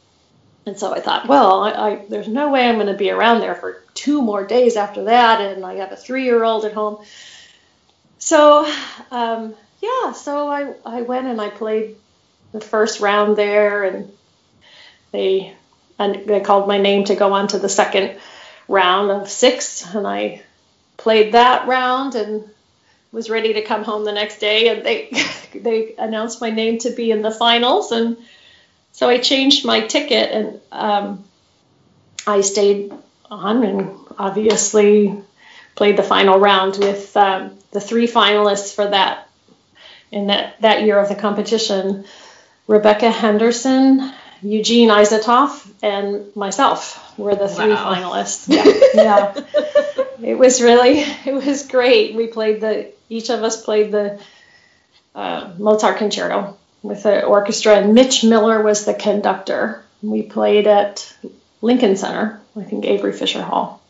[0.65, 3.39] And so I thought, well, I, I, there's no way I'm going to be around
[3.39, 7.03] there for two more days after that, and I have a three-year-old at home.
[8.17, 8.71] So,
[9.11, 11.97] um, yeah, so I, I went and I played
[12.51, 14.11] the first round there, and
[15.11, 15.53] they
[15.99, 18.17] and they called my name to go on to the second
[18.67, 20.41] round of six, and I
[20.97, 22.49] played that round and
[23.11, 25.11] was ready to come home the next day, and they
[25.53, 28.17] they announced my name to be in the finals, and
[28.93, 31.23] so I changed my ticket, and um,
[32.25, 32.93] I stayed
[33.29, 35.17] on, and obviously
[35.75, 39.27] played the final round with um, the three finalists for that
[40.11, 42.05] in that that year of the competition:
[42.67, 47.93] Rebecca Henderson, Eugene Izotov, and myself were the three wow.
[47.93, 48.47] finalists.
[48.47, 48.63] Yeah,
[50.23, 50.29] yeah.
[50.29, 52.15] it was really it was great.
[52.15, 54.19] We played the each of us played the
[55.13, 59.83] uh, Mozart concerto with the orchestra, and Mitch Miller was the conductor.
[60.01, 61.13] We played at
[61.61, 63.81] Lincoln Center, I think Avery Fisher Hall,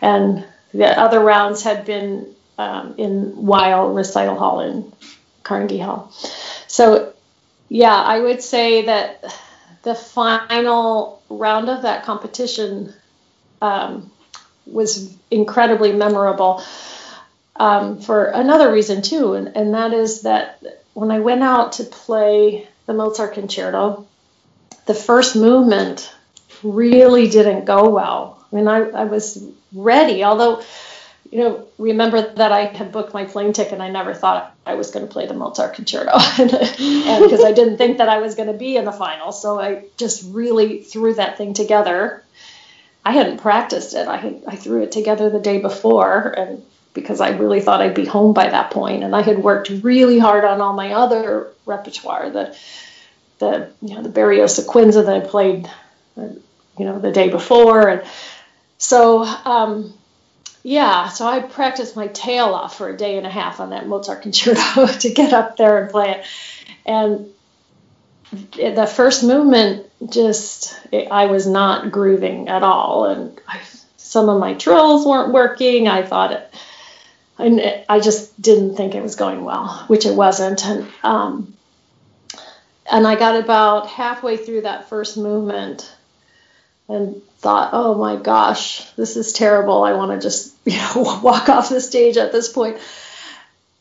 [0.00, 4.92] and the other rounds had been um, in Weill Recital Hall in
[5.42, 6.12] Carnegie Hall.
[6.66, 7.12] So,
[7.68, 9.24] yeah, I would say that
[9.86, 12.92] the final round of that competition
[13.62, 14.10] um,
[14.66, 16.60] was incredibly memorable
[17.54, 20.58] um, for another reason too, and, and that is that
[20.94, 24.08] when I went out to play the Mozart concerto,
[24.86, 26.12] the first movement
[26.64, 28.44] really didn't go well.
[28.50, 29.40] I mean, I, I was
[29.72, 30.64] ready, although,
[31.30, 34.74] you know, remember that I had booked my plane ticket and I never thought I
[34.74, 38.34] was going to play the Mozart concerto and because I didn't think that I was
[38.34, 39.32] going to be in the final.
[39.32, 42.22] So I just really threw that thing together.
[43.04, 44.08] I hadn't practiced it.
[44.08, 46.62] I I threw it together the day before and
[46.96, 50.18] because I really thought I'd be home by that point, and I had worked really
[50.18, 52.56] hard on all my other repertoire, the
[53.38, 55.70] the you know the Berio Sequenza that I played,
[56.16, 58.02] you know, the day before, and
[58.78, 59.92] so um,
[60.66, 63.86] yeah, so I practiced my tail off for a day and a half on that
[63.86, 66.26] Mozart concerto to get up there and play it,
[66.84, 67.26] and
[68.52, 73.60] the first movement just it, I was not grooving at all, and I,
[73.96, 75.86] some of my trills weren't working.
[75.86, 76.54] I thought it
[77.38, 80.66] and I just didn't think it was going well, which it wasn't.
[80.66, 81.56] And um,
[82.90, 85.94] and I got about halfway through that first movement
[86.88, 89.82] and thought, oh my gosh, this is terrible.
[89.82, 92.78] I want to just you know walk off the stage at this point.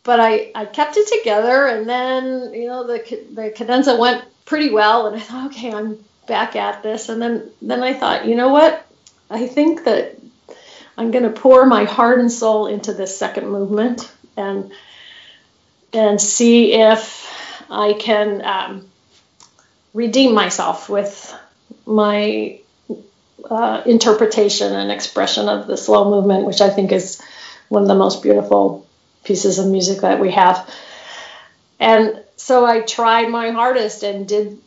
[0.03, 2.99] But I, I kept it together, and then you know the
[3.33, 7.09] the cadenza went pretty well, and I thought, okay, I'm back at this.
[7.09, 8.85] And then then I thought, you know what?
[9.29, 10.15] I think that
[10.97, 14.71] I'm going to pour my heart and soul into this second movement and
[15.93, 17.25] and see if
[17.69, 18.89] I can um,
[19.93, 21.33] redeem myself with
[21.85, 22.59] my
[23.43, 27.21] uh, interpretation and expression of the slow movement, which I think is
[27.69, 28.87] one of the most beautiful
[29.23, 30.69] pieces of music that we have.
[31.79, 34.59] And so I tried my hardest and did,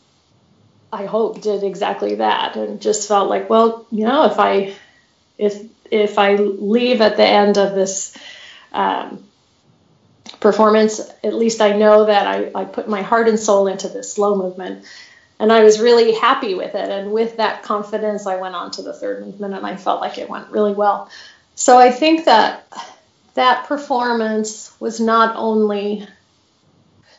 [0.93, 4.75] I hope, did exactly that, and just felt like, well, you know, if I,
[5.39, 8.17] if if I leave at the end of this
[8.73, 9.25] um,
[10.41, 14.13] performance, at least I know that I, I put my heart and soul into this
[14.13, 14.85] slow movement.
[15.41, 16.89] And I was really happy with it.
[16.91, 20.19] And with that confidence, I went on to the third movement and I felt like
[20.19, 21.11] it went really well.
[21.55, 22.67] So I think that
[23.35, 26.07] that performance was not only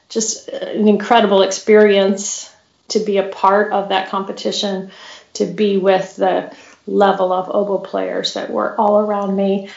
[0.09, 2.53] just an incredible experience
[2.89, 4.91] to be a part of that competition,
[5.33, 6.53] to be with the
[6.87, 9.69] level of oboe players that were all around me.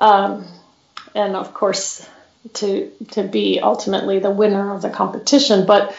[0.00, 0.46] Um,
[1.14, 2.06] and of course,
[2.54, 5.66] to, to be ultimately the winner of the competition.
[5.66, 5.96] But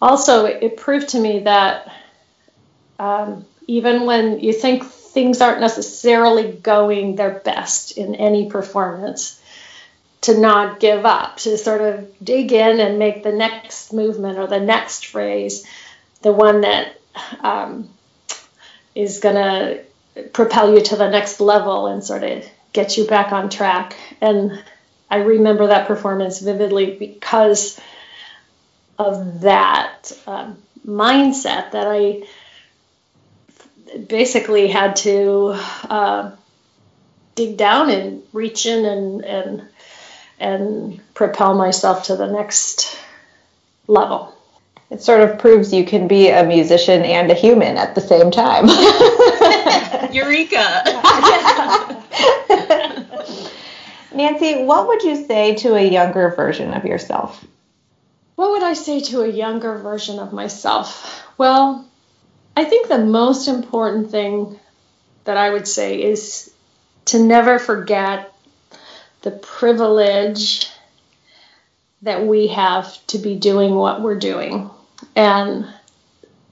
[0.00, 1.92] also, it proved to me that
[2.98, 9.40] um, even when you think things aren't necessarily going their best in any performance,
[10.20, 14.46] to not give up, to sort of dig in and make the next movement or
[14.46, 15.66] the next phrase
[16.22, 17.00] the one that
[17.40, 17.88] um,
[18.94, 19.84] is going to
[20.32, 23.96] propel you to the next level and sort of get you back on track.
[24.20, 24.62] And
[25.10, 27.80] I remember that performance vividly because
[28.98, 32.22] of that um, mindset that I
[33.98, 35.54] basically had to
[35.88, 36.32] uh,
[37.34, 39.62] dig down and reach in and and
[40.40, 42.96] and propel myself to the next
[43.86, 44.34] level.
[44.90, 48.30] It sort of proves you can be a musician and a human at the same
[48.30, 48.68] time.
[50.12, 50.28] You're
[54.14, 57.44] Nancy, what would you say to a younger version of yourself?
[58.38, 61.26] What would I say to a younger version of myself?
[61.38, 61.84] Well,
[62.56, 64.60] I think the most important thing
[65.24, 66.48] that I would say is
[67.06, 68.32] to never forget
[69.22, 70.68] the privilege
[72.02, 74.70] that we have to be doing what we're doing
[75.16, 75.66] and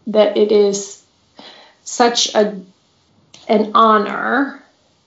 [0.08, 1.04] that it is
[1.84, 2.60] such a
[3.46, 4.60] an honor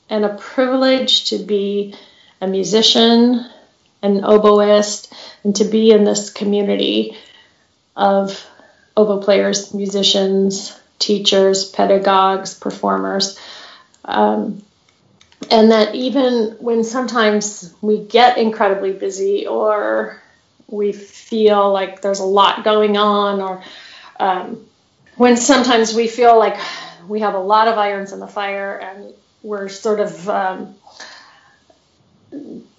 [0.09, 1.93] and a privilege to be
[2.39, 3.45] a musician,
[4.01, 5.11] an oboist,
[5.43, 7.17] and to be in this community
[7.95, 8.45] of
[8.95, 13.39] oboe players, musicians, teachers, pedagogues, performers.
[14.03, 14.63] Um,
[15.49, 20.21] and that even when sometimes we get incredibly busy or
[20.67, 23.63] we feel like there's a lot going on or
[24.19, 24.65] um,
[25.15, 26.57] when sometimes we feel like
[27.07, 30.75] we have a lot of irons in the fire and we're sort of um,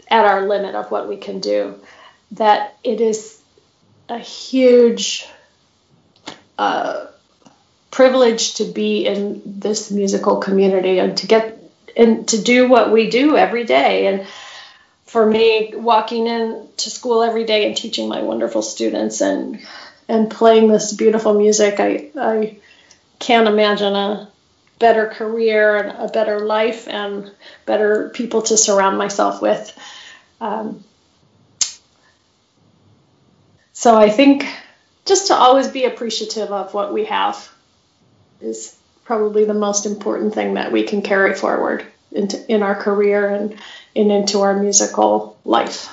[0.09, 1.81] at our limit of what we can do,
[2.33, 3.41] that it is
[4.09, 5.27] a huge
[6.59, 7.07] uh,
[7.91, 11.57] privilege to be in this musical community and to get
[11.97, 14.07] and to do what we do every day.
[14.07, 14.27] And
[15.07, 19.61] for me, walking in to school every day and teaching my wonderful students and
[20.09, 22.59] and playing this beautiful music, I I
[23.19, 24.29] can't imagine a
[24.79, 27.31] better career and a better life and
[27.67, 29.79] better people to surround myself with.
[30.41, 30.85] Um,
[33.81, 34.47] so I think
[35.07, 37.51] just to always be appreciative of what we have
[38.39, 38.77] is
[39.07, 43.59] probably the most important thing that we can carry forward into in our career and,
[43.97, 45.89] and into our musical life.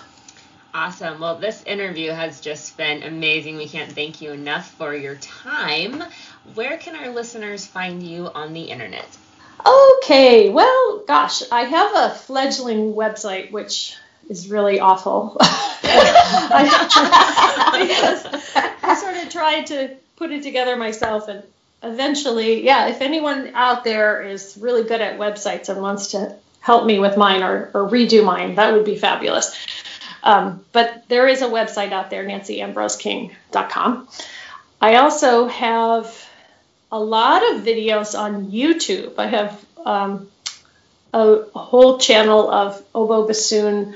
[0.73, 1.21] Awesome.
[1.21, 3.55] Well, this interview has just been amazing.
[3.55, 6.03] We can't thank you enough for your time.
[6.55, 9.07] Where can our listeners find you on the internet?
[9.65, 13.95] Okay, well, gosh, I have a fledgling website which
[14.29, 15.37] is really awful.
[15.39, 16.67] I,
[18.83, 21.43] I sort of tried to put it together myself and
[21.83, 26.85] eventually, yeah, if anyone out there is really good at websites and wants to help
[26.85, 29.55] me with mine or, or redo mine, that would be fabulous.
[30.23, 34.07] Um, but there is a website out there, nancyambroseking.com.
[34.81, 36.29] I also have
[36.91, 39.13] a lot of videos on YouTube.
[39.17, 40.27] I have um,
[41.13, 43.95] a, a, whole channel of oboe bassoon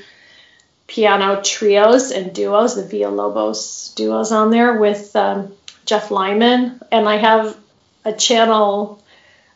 [0.92, 5.54] piano trios and duos, the Villalobos duos on there with um,
[5.86, 6.82] Jeff Lyman.
[6.92, 7.58] And I have
[8.04, 9.02] a channel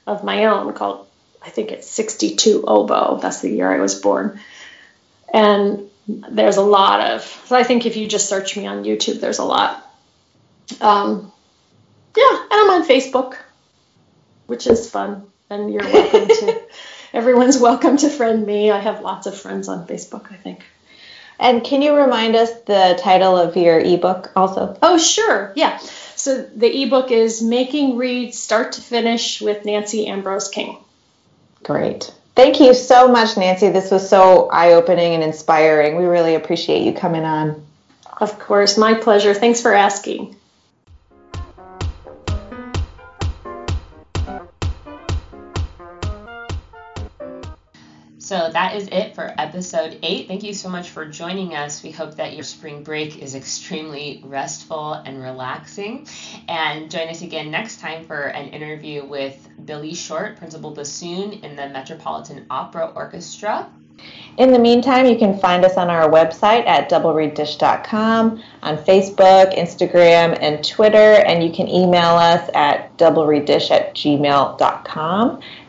[0.08, 1.06] of my own called,
[1.46, 3.20] I think it's 62 Oboe.
[3.22, 4.40] That's the year I was born.
[5.34, 9.20] And there's a lot of, so I think if you just search me on YouTube,
[9.20, 9.86] there's a lot.
[10.80, 11.34] Um,
[12.16, 13.36] yeah, and I'm on Facebook,
[14.46, 15.26] which is fun.
[15.50, 16.62] And you're welcome to,
[17.14, 18.72] everyone's welcome to friend me.
[18.72, 20.64] I have lots of friends on Facebook, I think.
[21.40, 24.78] And can you remind us the title of your ebook also?
[24.82, 25.52] Oh, sure.
[25.56, 25.78] Yeah.
[26.16, 30.78] So the ebook is Making Reeds Start to Finish with Nancy Ambrose King.
[31.64, 32.14] Great.
[32.36, 33.70] Thank you so much, Nancy.
[33.70, 35.96] This was so eye opening and inspiring.
[35.96, 37.66] We really appreciate you coming on.
[38.18, 39.34] Of course, my pleasure.
[39.34, 40.36] Thanks for asking.
[48.36, 50.28] So that is it for episode eight.
[50.28, 51.82] Thank you so much for joining us.
[51.82, 56.06] We hope that your spring break is extremely restful and relaxing.
[56.50, 61.56] And join us again next time for an interview with Billy Short, principal bassoon in
[61.56, 63.72] the Metropolitan Opera Orchestra.
[64.38, 70.38] In the meantime, you can find us on our website at doublereeddish.com, on Facebook, Instagram,
[70.42, 75.42] and Twitter, and you can email us at doublereeddish at gmail.com.